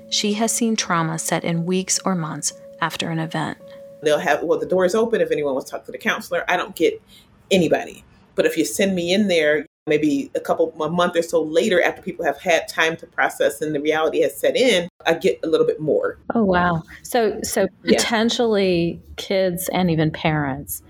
she 0.10 0.34
has 0.34 0.52
seen 0.52 0.76
trauma 0.76 1.18
set 1.18 1.44
in 1.44 1.66
weeks 1.66 2.00
or 2.06 2.16
months 2.16 2.54
after 2.80 3.10
an 3.10 3.20
event. 3.20 3.58
They'll 4.04 4.20
have, 4.20 4.44
well, 4.44 4.60
the 4.60 4.66
door 4.66 4.86
is 4.86 4.94
open 4.94 5.20
if 5.20 5.32
anyone 5.32 5.54
wants 5.56 5.70
to 5.70 5.76
talk 5.76 5.86
to 5.86 5.92
the 5.92 5.98
counselor. 5.98 6.46
I 6.48 6.58
don't 6.58 6.76
get 6.76 7.02
anybody. 7.50 8.04
But 8.36 8.46
if 8.46 8.56
you 8.56 8.66
send 8.66 8.96
me 8.96 9.12
in 9.14 9.28
there, 9.28 9.66
maybe 9.88 10.32
a 10.36 10.40
couple 10.40 10.74
a 10.82 10.90
month 10.90 11.16
or 11.16 11.22
so 11.22 11.42
later 11.42 11.82
after 11.82 12.02
people 12.02 12.26
have 12.26 12.40
had 12.40 12.68
time 12.68 12.98
to 12.98 13.06
process 13.08 13.62
and 13.62 13.76
the 13.76 13.80
reality 13.80 14.20
has 14.22 14.36
set 14.36 14.56
in 14.56 14.90
i 15.06 15.14
get 15.14 15.40
a 15.44 15.48
little 15.48 15.68
bit 15.68 15.80
more 15.80 16.18
oh 16.34 16.44
wow 16.44 16.82
so 17.04 17.40
so 17.44 17.68
yeah. 17.84 17.96
potentially 17.96 19.00
kids 19.18 19.70
and 19.70 19.92
even 19.92 20.10
parents 20.10 20.82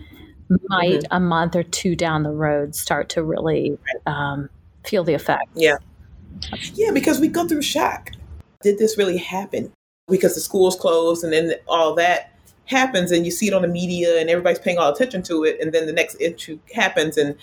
might 0.70 1.02
mm-hmm. 1.02 1.16
a 1.16 1.20
month 1.20 1.56
or 1.56 1.64
two 1.64 1.96
down 1.96 2.24
the 2.24 2.32
road 2.32 2.76
start 2.76 3.10
to 3.10 3.24
really 3.24 3.78
um, 4.06 4.50
feel 4.84 5.04
the 5.04 5.14
effect 5.14 5.50
yeah. 5.56 5.78
Yeah 6.74 6.92
because 6.92 7.20
we 7.20 7.28
go 7.28 7.48
through 7.48 7.62
shock. 7.62 8.12
Did 8.62 8.78
this 8.78 8.98
really 8.98 9.18
happen? 9.18 9.72
Because 10.08 10.36
the 10.36 10.42
school's 10.42 10.76
closed 10.76 11.24
and 11.24 11.34
then 11.34 11.54
all 11.68 11.96
that 11.96 12.32
happens 12.66 13.12
and 13.12 13.26
you 13.26 13.32
see 13.32 13.48
it 13.48 13.54
on 13.54 13.62
the 13.62 13.68
media 13.68 14.20
and 14.20 14.30
everybody's 14.30 14.60
paying 14.60 14.78
all 14.78 14.92
attention 14.92 15.22
to 15.24 15.44
it 15.44 15.60
and 15.62 15.72
then 15.72 15.86
the 15.86 15.94
next 15.94 16.20
issue 16.20 16.58
happens 16.74 17.16
and 17.16 17.36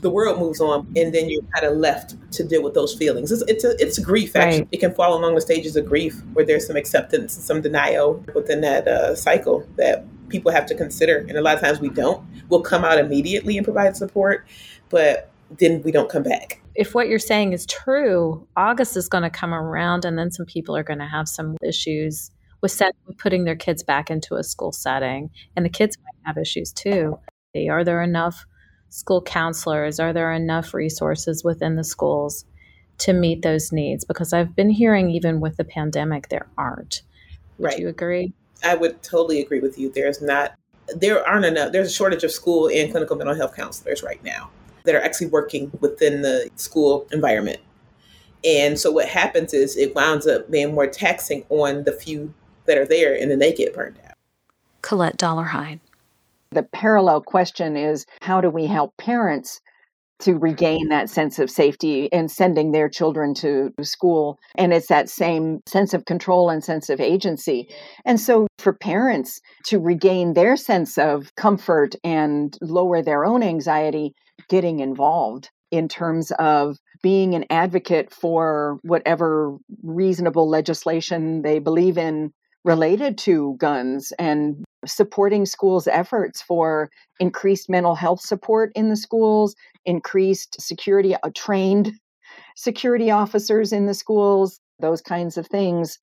the 0.00 0.10
world 0.10 0.38
moves 0.38 0.60
on 0.60 0.86
and 0.96 1.14
then 1.14 1.28
you're 1.28 1.42
kind 1.54 1.66
of 1.66 1.76
left 1.76 2.14
to 2.32 2.44
deal 2.44 2.62
with 2.62 2.74
those 2.74 2.94
feelings. 2.94 3.32
It's, 3.32 3.42
it's 3.48 3.64
a 3.64 3.74
it's 3.78 3.98
grief 3.98 4.36
actually. 4.36 4.60
Right. 4.60 4.68
it 4.72 4.80
can 4.80 4.94
fall 4.94 5.16
along 5.18 5.34
the 5.34 5.40
stages 5.40 5.76
of 5.76 5.86
grief 5.86 6.20
where 6.32 6.44
there's 6.44 6.66
some 6.66 6.76
acceptance 6.76 7.36
and 7.36 7.44
some 7.44 7.60
denial 7.60 8.24
within 8.34 8.60
that 8.62 8.86
uh, 8.88 9.14
cycle 9.14 9.66
that 9.76 10.04
people 10.28 10.50
have 10.50 10.66
to 10.66 10.74
consider 10.74 11.18
and 11.28 11.32
a 11.32 11.40
lot 11.40 11.54
of 11.54 11.60
times 11.60 11.80
we 11.80 11.88
don't. 11.88 12.24
We'll 12.48 12.62
come 12.62 12.84
out 12.84 12.98
immediately 12.98 13.56
and 13.56 13.64
provide 13.64 13.96
support 13.96 14.46
but 14.88 15.30
then 15.58 15.82
we 15.82 15.92
don't 15.92 16.08
come 16.08 16.22
back. 16.22 16.60
If 16.74 16.94
what 16.94 17.08
you're 17.08 17.18
saying 17.18 17.52
is 17.52 17.66
true 17.66 18.46
august 18.56 18.96
is 18.96 19.08
going 19.08 19.24
to 19.24 19.30
come 19.30 19.54
around 19.54 20.04
and 20.04 20.18
then 20.18 20.30
some 20.30 20.46
people 20.46 20.76
are 20.76 20.82
going 20.82 20.98
to 20.98 21.06
have 21.06 21.28
some 21.28 21.56
issues 21.62 22.30
with, 22.62 22.72
set, 22.72 22.94
putting 23.18 23.44
their 23.44 23.56
kids 23.56 23.82
back 23.82 24.10
into 24.10 24.34
a 24.34 24.42
school 24.42 24.72
setting 24.72 25.30
and 25.54 25.64
the 25.64 25.70
kids 25.70 25.96
might 26.04 26.28
have 26.28 26.38
issues 26.38 26.72
too. 26.72 27.18
Are 27.70 27.84
there 27.84 28.02
enough 28.02 28.44
school 28.90 29.22
counselors? 29.22 30.00
Are 30.00 30.12
there 30.12 30.32
enough 30.32 30.74
resources 30.74 31.44
within 31.44 31.76
the 31.76 31.84
schools 31.84 32.44
to 32.98 33.12
meet 33.12 33.42
those 33.42 33.72
needs? 33.72 34.04
Because 34.04 34.32
I've 34.32 34.56
been 34.56 34.70
hearing, 34.70 35.10
even 35.10 35.40
with 35.40 35.56
the 35.56 35.64
pandemic, 35.64 36.28
there 36.28 36.46
aren't. 36.56 37.02
Would 37.58 37.66
right. 37.66 37.78
you 37.78 37.88
agree? 37.88 38.32
I 38.64 38.74
would 38.74 39.02
totally 39.02 39.40
agree 39.40 39.60
with 39.60 39.78
you. 39.78 39.90
There's 39.90 40.22
not, 40.22 40.54
there 40.94 41.26
aren't 41.26 41.44
enough, 41.44 41.72
there's 41.72 41.88
a 41.88 41.92
shortage 41.92 42.24
of 42.24 42.30
school 42.30 42.68
and 42.72 42.90
clinical 42.90 43.16
mental 43.16 43.34
health 43.34 43.54
counselors 43.54 44.02
right 44.02 44.22
now 44.24 44.50
that 44.84 44.94
are 44.94 45.02
actually 45.02 45.26
working 45.28 45.70
within 45.80 46.22
the 46.22 46.48
school 46.56 47.06
environment. 47.12 47.60
And 48.44 48.78
so 48.78 48.90
what 48.92 49.08
happens 49.08 49.52
is 49.52 49.76
it 49.76 49.94
winds 49.94 50.26
up 50.26 50.50
being 50.50 50.74
more 50.74 50.86
taxing 50.86 51.44
on 51.48 51.84
the 51.84 51.92
few 51.92 52.32
that 52.66 52.78
are 52.78 52.86
there 52.86 53.14
and 53.14 53.30
then 53.30 53.38
they 53.38 53.52
get 53.52 53.74
burned 53.74 53.98
out. 54.06 54.14
Colette 54.82 55.18
Dollarhide. 55.18 55.80
The 56.56 56.62
parallel 56.62 57.20
question 57.20 57.76
is 57.76 58.06
how 58.22 58.40
do 58.40 58.48
we 58.48 58.64
help 58.64 58.96
parents 58.96 59.60
to 60.20 60.38
regain 60.38 60.88
that 60.88 61.10
sense 61.10 61.38
of 61.38 61.50
safety 61.50 62.06
in 62.06 62.28
sending 62.28 62.72
their 62.72 62.88
children 62.88 63.34
to 63.34 63.74
school. 63.82 64.38
And 64.54 64.72
it's 64.72 64.86
that 64.86 65.10
same 65.10 65.60
sense 65.66 65.92
of 65.92 66.06
control 66.06 66.48
and 66.48 66.64
sense 66.64 66.88
of 66.88 66.98
agency. 66.98 67.68
And 68.06 68.18
so 68.18 68.46
for 68.58 68.72
parents 68.72 69.38
to 69.66 69.78
regain 69.78 70.32
their 70.32 70.56
sense 70.56 70.96
of 70.96 71.34
comfort 71.34 71.94
and 72.02 72.56
lower 72.62 73.02
their 73.02 73.26
own 73.26 73.42
anxiety, 73.42 74.14
getting 74.48 74.80
involved 74.80 75.50
in 75.70 75.88
terms 75.88 76.32
of 76.38 76.78
being 77.02 77.34
an 77.34 77.44
advocate 77.50 78.10
for 78.10 78.78
whatever 78.82 79.58
reasonable 79.82 80.48
legislation 80.48 81.42
they 81.42 81.58
believe 81.58 81.98
in 81.98 82.32
related 82.64 83.18
to 83.18 83.56
guns 83.58 84.12
and 84.18 84.64
supporting 84.86 85.46
schools' 85.46 85.86
efforts 85.86 86.40
for 86.42 86.90
increased 87.20 87.68
mental 87.68 87.94
health 87.94 88.20
support 88.20 88.72
in 88.74 88.88
the 88.88 88.96
schools, 88.96 89.54
increased 89.84 90.60
security, 90.60 91.14
uh, 91.14 91.30
trained 91.34 91.92
security 92.56 93.10
officers 93.10 93.72
in 93.72 93.86
the 93.86 93.94
schools, 93.94 94.60
those 94.80 95.00
kinds 95.00 95.36
of 95.36 95.46
things 95.46 95.98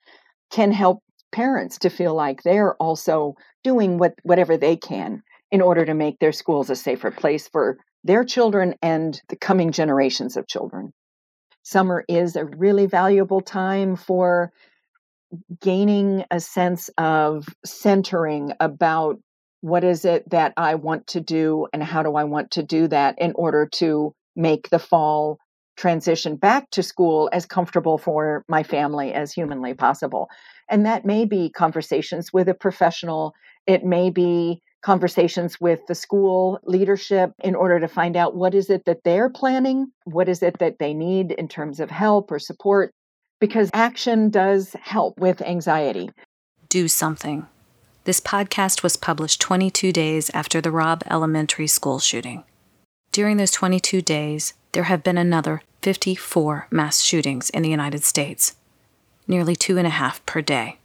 can 0.52 0.72
help 0.72 1.00
parents 1.32 1.78
to 1.80 1.89
feel 1.89 2.13
like 2.13 2.43
they're 2.43 2.76
also 2.76 3.34
doing 3.63 3.98
what, 3.98 4.13
whatever 4.24 4.56
they 4.56 4.76
can 4.76 5.22
in 5.52 5.62
order 5.62 5.86
to 5.86 5.93
make 5.93 6.19
their 6.19 6.32
schools 6.32 6.69
a 6.69 6.76
safer 6.76 7.12
place 7.12 7.48
for 7.48 7.78
their 8.04 8.24
children 8.24 8.76
and 8.82 9.22
the 9.30 9.36
coming 9.36 9.72
generations 9.72 10.38
of 10.38 10.48
children. 10.48 10.91
Summer 11.63 12.04
is 12.08 12.36
a 12.36 12.46
really 12.46 12.86
valuable 12.86 13.41
time 13.41 13.96
for 13.96 14.52
gaining 15.62 16.26
a 16.32 16.39
sense 16.39 16.89
of 16.98 17.48
centering 17.65 18.54
about 18.60 19.19
what 19.62 19.84
is 19.84 20.04
it 20.04 20.30
that 20.30 20.54
I 20.58 20.76
want 20.76 21.08
to 21.08 21.22
do 21.22 21.67
and 21.72 21.82
how 21.82 22.04
do 22.04 22.15
I 22.15 22.26
want 22.26 22.52
to 22.52 22.63
do 22.63 22.88
that 22.89 23.15
in 23.17 23.32
order 23.36 23.67
to 23.76 24.13
make 24.36 24.69
the 24.69 24.80
fall 24.80 25.38
transition 25.78 26.36
back 26.36 26.69
to 26.72 26.84
school 26.84 27.30
as 27.32 27.46
comfortable 27.46 27.98
for 27.98 28.43
my 28.48 28.63
family 28.63 29.13
as 29.13 29.32
humanly 29.32 29.74
possible. 29.74 30.30
And 30.69 30.86
that 30.86 31.06
may 31.06 31.26
be 31.26 31.50
conversations 31.50 32.32
with 32.32 32.48
a 32.50 32.54
professional, 32.54 33.34
it 33.65 33.84
may 33.84 34.10
be 34.10 34.62
conversations 34.84 35.60
with 35.62 35.80
the 35.88 35.96
school 35.96 36.60
leadership 36.65 37.32
in 37.41 37.56
order 37.56 37.80
to 37.80 37.88
find 37.88 38.17
out 38.17 38.36
what 38.36 38.54
is 38.54 38.69
it 38.69 38.84
that 38.86 39.00
they're 39.06 39.30
planning, 39.30 39.88
what 40.04 40.28
is 40.28 40.43
it 40.43 40.60
that 40.60 40.78
they 40.78 40.93
need 40.93 41.32
in 41.32 41.48
terms 41.48 41.80
of 41.80 41.89
help 41.89 42.32
or 42.32 42.38
support 42.38 42.93
because 43.44 43.70
action 43.74 44.30
does 44.30 44.74
help 44.84 45.20
with 45.20 45.42
anxiety. 45.42 46.10
Do 46.70 46.88
something. 46.88 47.46
This 48.06 48.22
podcast 48.22 48.84
was 48.84 48.96
published 48.96 49.42
22 49.42 49.92
days 49.92 50.30
after 50.34 50.62
the 50.62 50.72
Robb 50.72 51.04
Elementary 51.10 51.68
School 51.68 52.00
shooting. 52.00 52.46
During 53.12 53.36
those 53.36 53.52
22 53.52 54.02
days, 54.02 54.54
there 54.72 54.84
have 54.84 55.04
been 55.04 55.18
another 55.18 55.62
54 55.82 56.68
mass 56.72 57.02
shootings 57.02 57.50
in 57.50 57.64
the 57.64 57.70
United 57.70 58.06
States, 58.06 58.56
nearly 59.28 59.58
two 59.58 59.78
and 59.78 59.88
a 59.88 60.00
half 60.00 60.26
per 60.26 60.40
day. 60.40 60.78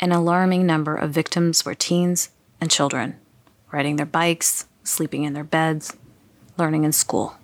An 0.00 0.10
alarming 0.10 0.64
number 0.64 0.96
of 0.96 1.10
victims 1.10 1.66
were 1.66 1.74
teens 1.74 2.30
and 2.62 2.70
children, 2.70 3.16
riding 3.70 3.96
their 3.96 4.06
bikes, 4.06 4.64
sleeping 4.84 5.24
in 5.24 5.34
their 5.34 5.44
beds, 5.44 5.94
learning 6.56 6.84
in 6.84 6.92
school. 6.92 7.36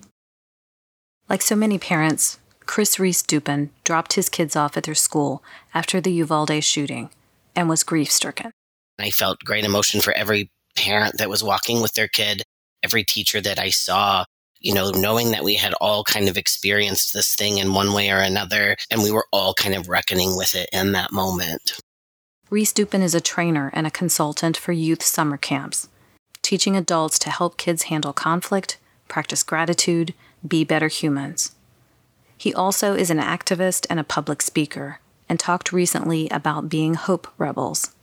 Like 1.29 1.42
so 1.42 1.55
many 1.55 1.76
parents, 1.79 2.38
Chris 2.70 3.00
Reese 3.00 3.22
Dupin 3.22 3.70
dropped 3.83 4.12
his 4.12 4.28
kids 4.28 4.54
off 4.54 4.76
at 4.76 4.85
their 4.85 4.94
school 4.94 5.42
after 5.74 6.00
the 6.00 6.12
Uvalde 6.12 6.62
shooting 6.62 7.11
and 7.56 7.68
was 7.68 7.83
grief 7.83 8.12
stricken. 8.12 8.52
I 8.96 9.11
felt 9.11 9.40
great 9.40 9.64
emotion 9.64 10.00
for 10.00 10.12
every 10.12 10.52
parent 10.76 11.18
that 11.18 11.28
was 11.28 11.42
walking 11.42 11.83
with 11.83 11.94
their 11.94 12.06
kid, 12.06 12.44
every 12.85 13.02
teacher 13.02 13.40
that 13.40 13.59
I 13.59 13.70
saw, 13.70 14.24
you 14.61 14.72
know, 14.72 14.92
knowing 14.92 15.33
that 15.33 15.42
we 15.42 15.56
had 15.56 15.74
all 15.80 16.04
kind 16.04 16.28
of 16.28 16.37
experienced 16.37 17.12
this 17.12 17.35
thing 17.35 17.59
in 17.59 17.74
one 17.74 17.92
way 17.92 18.09
or 18.09 18.20
another, 18.20 18.76
and 18.88 19.02
we 19.02 19.11
were 19.11 19.26
all 19.33 19.52
kind 19.52 19.74
of 19.74 19.88
reckoning 19.88 20.37
with 20.37 20.54
it 20.54 20.68
in 20.72 20.92
that 20.92 21.11
moment. 21.11 21.72
Reese 22.50 22.72
Dupin 22.72 23.02
is 23.02 23.16
a 23.16 23.20
trainer 23.20 23.72
and 23.74 23.85
a 23.85 23.90
consultant 23.90 24.56
for 24.56 24.70
youth 24.70 25.02
summer 25.02 25.37
camps, 25.37 25.88
teaching 26.40 26.76
adults 26.76 27.18
to 27.18 27.30
help 27.30 27.56
kids 27.56 27.85
handle 27.90 28.12
conflict, 28.12 28.78
practice 29.09 29.42
gratitude, 29.42 30.14
be 30.46 30.62
better 30.62 30.87
humans. 30.87 31.56
He 32.40 32.55
also 32.55 32.94
is 32.94 33.11
an 33.11 33.18
activist 33.18 33.87
and 33.90 34.00
a 34.00 34.05
public 34.05 34.40
speaker, 34.40 35.00
and 35.29 35.38
talked 35.38 35.74
recently 35.74 36.26
about 36.31 36.70
being 36.70 36.94
hope 36.94 37.29
rebels, 37.37 37.94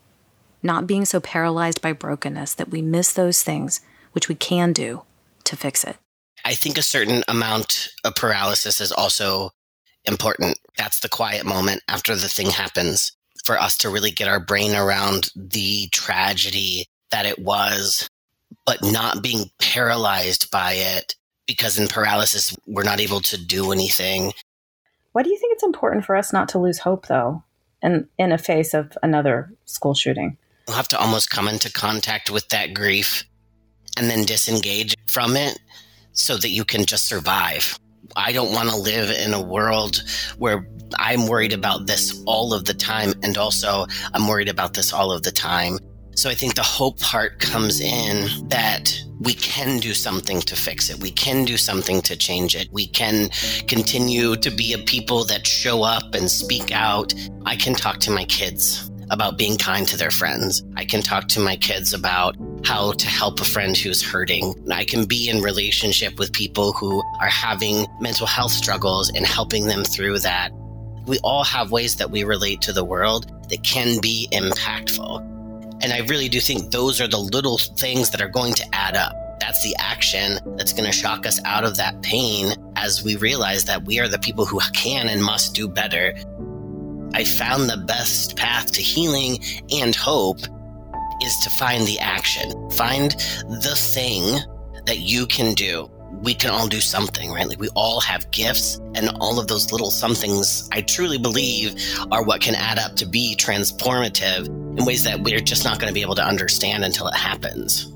not 0.61 0.85
being 0.85 1.05
so 1.05 1.19
paralyzed 1.19 1.81
by 1.81 1.91
brokenness 1.91 2.53
that 2.53 2.69
we 2.69 2.83
miss 2.83 3.11
those 3.11 3.41
things 3.41 3.81
which 4.11 4.29
we 4.29 4.35
can 4.35 4.73
do 4.73 5.01
to 5.45 5.55
fix 5.55 5.83
it. 5.83 5.97
I 6.45 6.53
think 6.53 6.77
a 6.77 6.83
certain 6.83 7.23
amount 7.27 7.89
of 8.03 8.13
paralysis 8.13 8.79
is 8.79 8.91
also 8.91 9.49
important. 10.05 10.59
That's 10.77 10.99
the 10.99 11.09
quiet 11.09 11.43
moment 11.43 11.81
after 11.87 12.15
the 12.15 12.29
thing 12.29 12.51
happens 12.51 13.13
for 13.43 13.59
us 13.59 13.75
to 13.77 13.89
really 13.89 14.11
get 14.11 14.27
our 14.27 14.39
brain 14.39 14.75
around 14.75 15.31
the 15.35 15.87
tragedy 15.87 16.85
that 17.09 17.25
it 17.25 17.39
was, 17.39 18.07
but 18.67 18.83
not 18.83 19.23
being 19.23 19.49
paralyzed 19.57 20.51
by 20.51 20.73
it 20.73 21.15
because 21.47 21.79
in 21.79 21.87
paralysis, 21.87 22.55
we're 22.67 22.83
not 22.83 22.99
able 22.99 23.21
to 23.21 23.37
do 23.43 23.71
anything. 23.71 24.33
Why 25.13 25.23
do 25.23 25.29
you 25.29 25.37
think 25.37 25.53
it's 25.53 25.63
important 25.63 26.05
for 26.05 26.15
us 26.15 26.31
not 26.31 26.49
to 26.49 26.59
lose 26.59 26.79
hope, 26.79 27.07
though, 27.07 27.43
in, 27.81 28.07
in 28.19 28.31
a 28.31 28.37
face 28.37 28.73
of 28.73 28.95
another 29.01 29.51
school 29.65 29.95
shooting? 29.95 30.37
You'll 30.67 30.77
have 30.77 30.89
to 30.89 30.99
almost 30.99 31.29
come 31.29 31.47
into 31.47 31.71
contact 31.71 32.29
with 32.29 32.49
that 32.49 32.73
grief 32.73 33.23
and 33.97 34.09
then 34.09 34.25
disengage 34.25 34.95
from 35.07 35.35
it 35.35 35.57
so 36.11 36.37
that 36.37 36.49
you 36.49 36.65
can 36.65 36.85
just 36.85 37.07
survive. 37.07 37.79
I 38.15 38.31
don't 38.31 38.53
want 38.53 38.69
to 38.69 38.75
live 38.75 39.09
in 39.09 39.33
a 39.33 39.41
world 39.41 40.03
where 40.37 40.67
I'm 40.97 41.27
worried 41.27 41.53
about 41.53 41.87
this 41.87 42.21
all 42.25 42.53
of 42.53 42.65
the 42.65 42.73
time. 42.73 43.13
And 43.23 43.37
also, 43.37 43.85
I'm 44.13 44.27
worried 44.27 44.49
about 44.49 44.73
this 44.73 44.93
all 44.93 45.11
of 45.11 45.23
the 45.23 45.31
time. 45.31 45.79
So 46.15 46.29
I 46.29 46.33
think 46.33 46.55
the 46.55 46.63
hope 46.63 46.99
part 46.99 47.39
comes 47.39 47.79
in 47.79 48.47
that 48.49 48.93
we 49.19 49.33
can 49.33 49.79
do 49.79 49.93
something 49.93 50.39
to 50.41 50.55
fix 50.55 50.89
it. 50.89 50.99
We 50.99 51.11
can 51.11 51.45
do 51.45 51.57
something 51.57 52.01
to 52.01 52.15
change 52.15 52.55
it. 52.55 52.69
We 52.71 52.87
can 52.87 53.29
continue 53.67 54.35
to 54.35 54.49
be 54.49 54.73
a 54.73 54.77
people 54.77 55.23
that 55.25 55.45
show 55.45 55.83
up 55.83 56.13
and 56.13 56.29
speak 56.29 56.71
out. 56.71 57.13
I 57.45 57.55
can 57.55 57.73
talk 57.73 57.99
to 57.99 58.11
my 58.11 58.25
kids 58.25 58.91
about 59.09 59.37
being 59.37 59.57
kind 59.57 59.87
to 59.87 59.97
their 59.97 60.11
friends. 60.11 60.63
I 60.75 60.85
can 60.85 61.01
talk 61.01 61.27
to 61.29 61.39
my 61.39 61.55
kids 61.55 61.93
about 61.93 62.35
how 62.65 62.91
to 62.91 63.07
help 63.07 63.39
a 63.39 63.45
friend 63.45 63.75
who's 63.75 64.03
hurting. 64.03 64.53
I 64.71 64.83
can 64.83 65.05
be 65.05 65.29
in 65.29 65.41
relationship 65.41 66.19
with 66.19 66.33
people 66.33 66.73
who 66.73 67.01
are 67.21 67.29
having 67.29 67.87
mental 68.01 68.27
health 68.27 68.51
struggles 68.51 69.09
and 69.09 69.25
helping 69.25 69.67
them 69.67 69.83
through 69.83 70.19
that. 70.19 70.51
We 71.07 71.19
all 71.23 71.45
have 71.45 71.71
ways 71.71 71.95
that 71.95 72.11
we 72.11 72.25
relate 72.25 72.61
to 72.61 72.73
the 72.73 72.83
world 72.83 73.31
that 73.49 73.63
can 73.63 74.01
be 74.01 74.27
impactful. 74.33 75.36
And 75.81 75.93
I 75.93 75.99
really 75.99 76.29
do 76.29 76.39
think 76.39 76.71
those 76.71 76.99
are 76.99 77.07
the 77.07 77.19
little 77.19 77.57
things 77.57 78.09
that 78.11 78.21
are 78.21 78.29
going 78.29 78.53
to 78.53 78.65
add 78.73 78.95
up. 78.95 79.13
That's 79.39 79.63
the 79.63 79.75
action 79.79 80.39
that's 80.57 80.73
going 80.73 80.85
to 80.85 80.91
shock 80.91 81.25
us 81.27 81.39
out 81.45 81.63
of 81.63 81.77
that 81.77 82.01
pain 82.01 82.53
as 82.75 83.03
we 83.03 83.15
realize 83.15 83.65
that 83.65 83.83
we 83.85 83.99
are 83.99 84.07
the 84.07 84.19
people 84.19 84.45
who 84.45 84.59
can 84.73 85.07
and 85.07 85.23
must 85.23 85.53
do 85.53 85.67
better. 85.67 86.13
I 87.13 87.23
found 87.23 87.69
the 87.69 87.77
best 87.77 88.35
path 88.35 88.71
to 88.73 88.81
healing 88.81 89.37
and 89.71 89.95
hope 89.95 90.39
is 91.21 91.37
to 91.43 91.49
find 91.51 91.85
the 91.87 91.99
action, 91.99 92.51
find 92.71 93.11
the 93.11 93.75
thing 93.75 94.39
that 94.85 94.99
you 94.99 95.27
can 95.27 95.53
do. 95.53 95.89
We 96.11 96.33
can 96.33 96.51
all 96.51 96.67
do 96.67 96.81
something, 96.81 97.31
right? 97.31 97.47
Like 97.47 97.59
we 97.59 97.69
all 97.75 97.99
have 98.01 98.29
gifts, 98.31 98.79
and 98.95 99.09
all 99.19 99.39
of 99.39 99.47
those 99.47 99.71
little 99.71 99.91
somethings, 99.91 100.67
I 100.71 100.81
truly 100.81 101.17
believe, 101.17 101.75
are 102.11 102.23
what 102.23 102.41
can 102.41 102.55
add 102.55 102.79
up 102.79 102.95
to 102.97 103.05
be 103.05 103.35
transformative 103.37 104.47
in 104.47 104.85
ways 104.85 105.03
that 105.03 105.21
we're 105.21 105.39
just 105.39 105.63
not 105.63 105.79
going 105.79 105.89
to 105.89 105.93
be 105.93 106.01
able 106.01 106.15
to 106.15 106.23
understand 106.23 106.83
until 106.83 107.07
it 107.07 107.15
happens. 107.15 107.91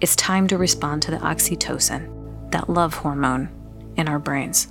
It's 0.00 0.16
time 0.16 0.46
to 0.48 0.58
respond 0.58 1.02
to 1.02 1.10
the 1.10 1.18
oxytocin, 1.18 2.50
that 2.50 2.68
love 2.68 2.94
hormone, 2.94 3.48
in 3.96 4.08
our 4.08 4.18
brains. 4.18 4.68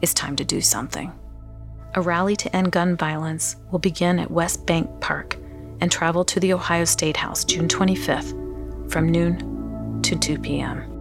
It's 0.00 0.14
time 0.14 0.36
to 0.36 0.44
do 0.44 0.60
something. 0.60 1.12
A 1.94 2.00
rally 2.00 2.36
to 2.36 2.54
end 2.54 2.72
gun 2.72 2.96
violence 2.96 3.56
will 3.70 3.78
begin 3.78 4.18
at 4.18 4.30
West 4.30 4.66
Bank 4.66 4.88
Park 5.00 5.36
and 5.80 5.90
travel 5.90 6.24
to 6.24 6.40
the 6.40 6.52
Ohio 6.52 6.84
State 6.84 7.16
House 7.16 7.44
June 7.44 7.68
25th 7.68 8.90
from 8.90 9.08
noon 9.08 9.55
to 10.06 10.14
2 10.14 10.38
p.m. 10.38 10.95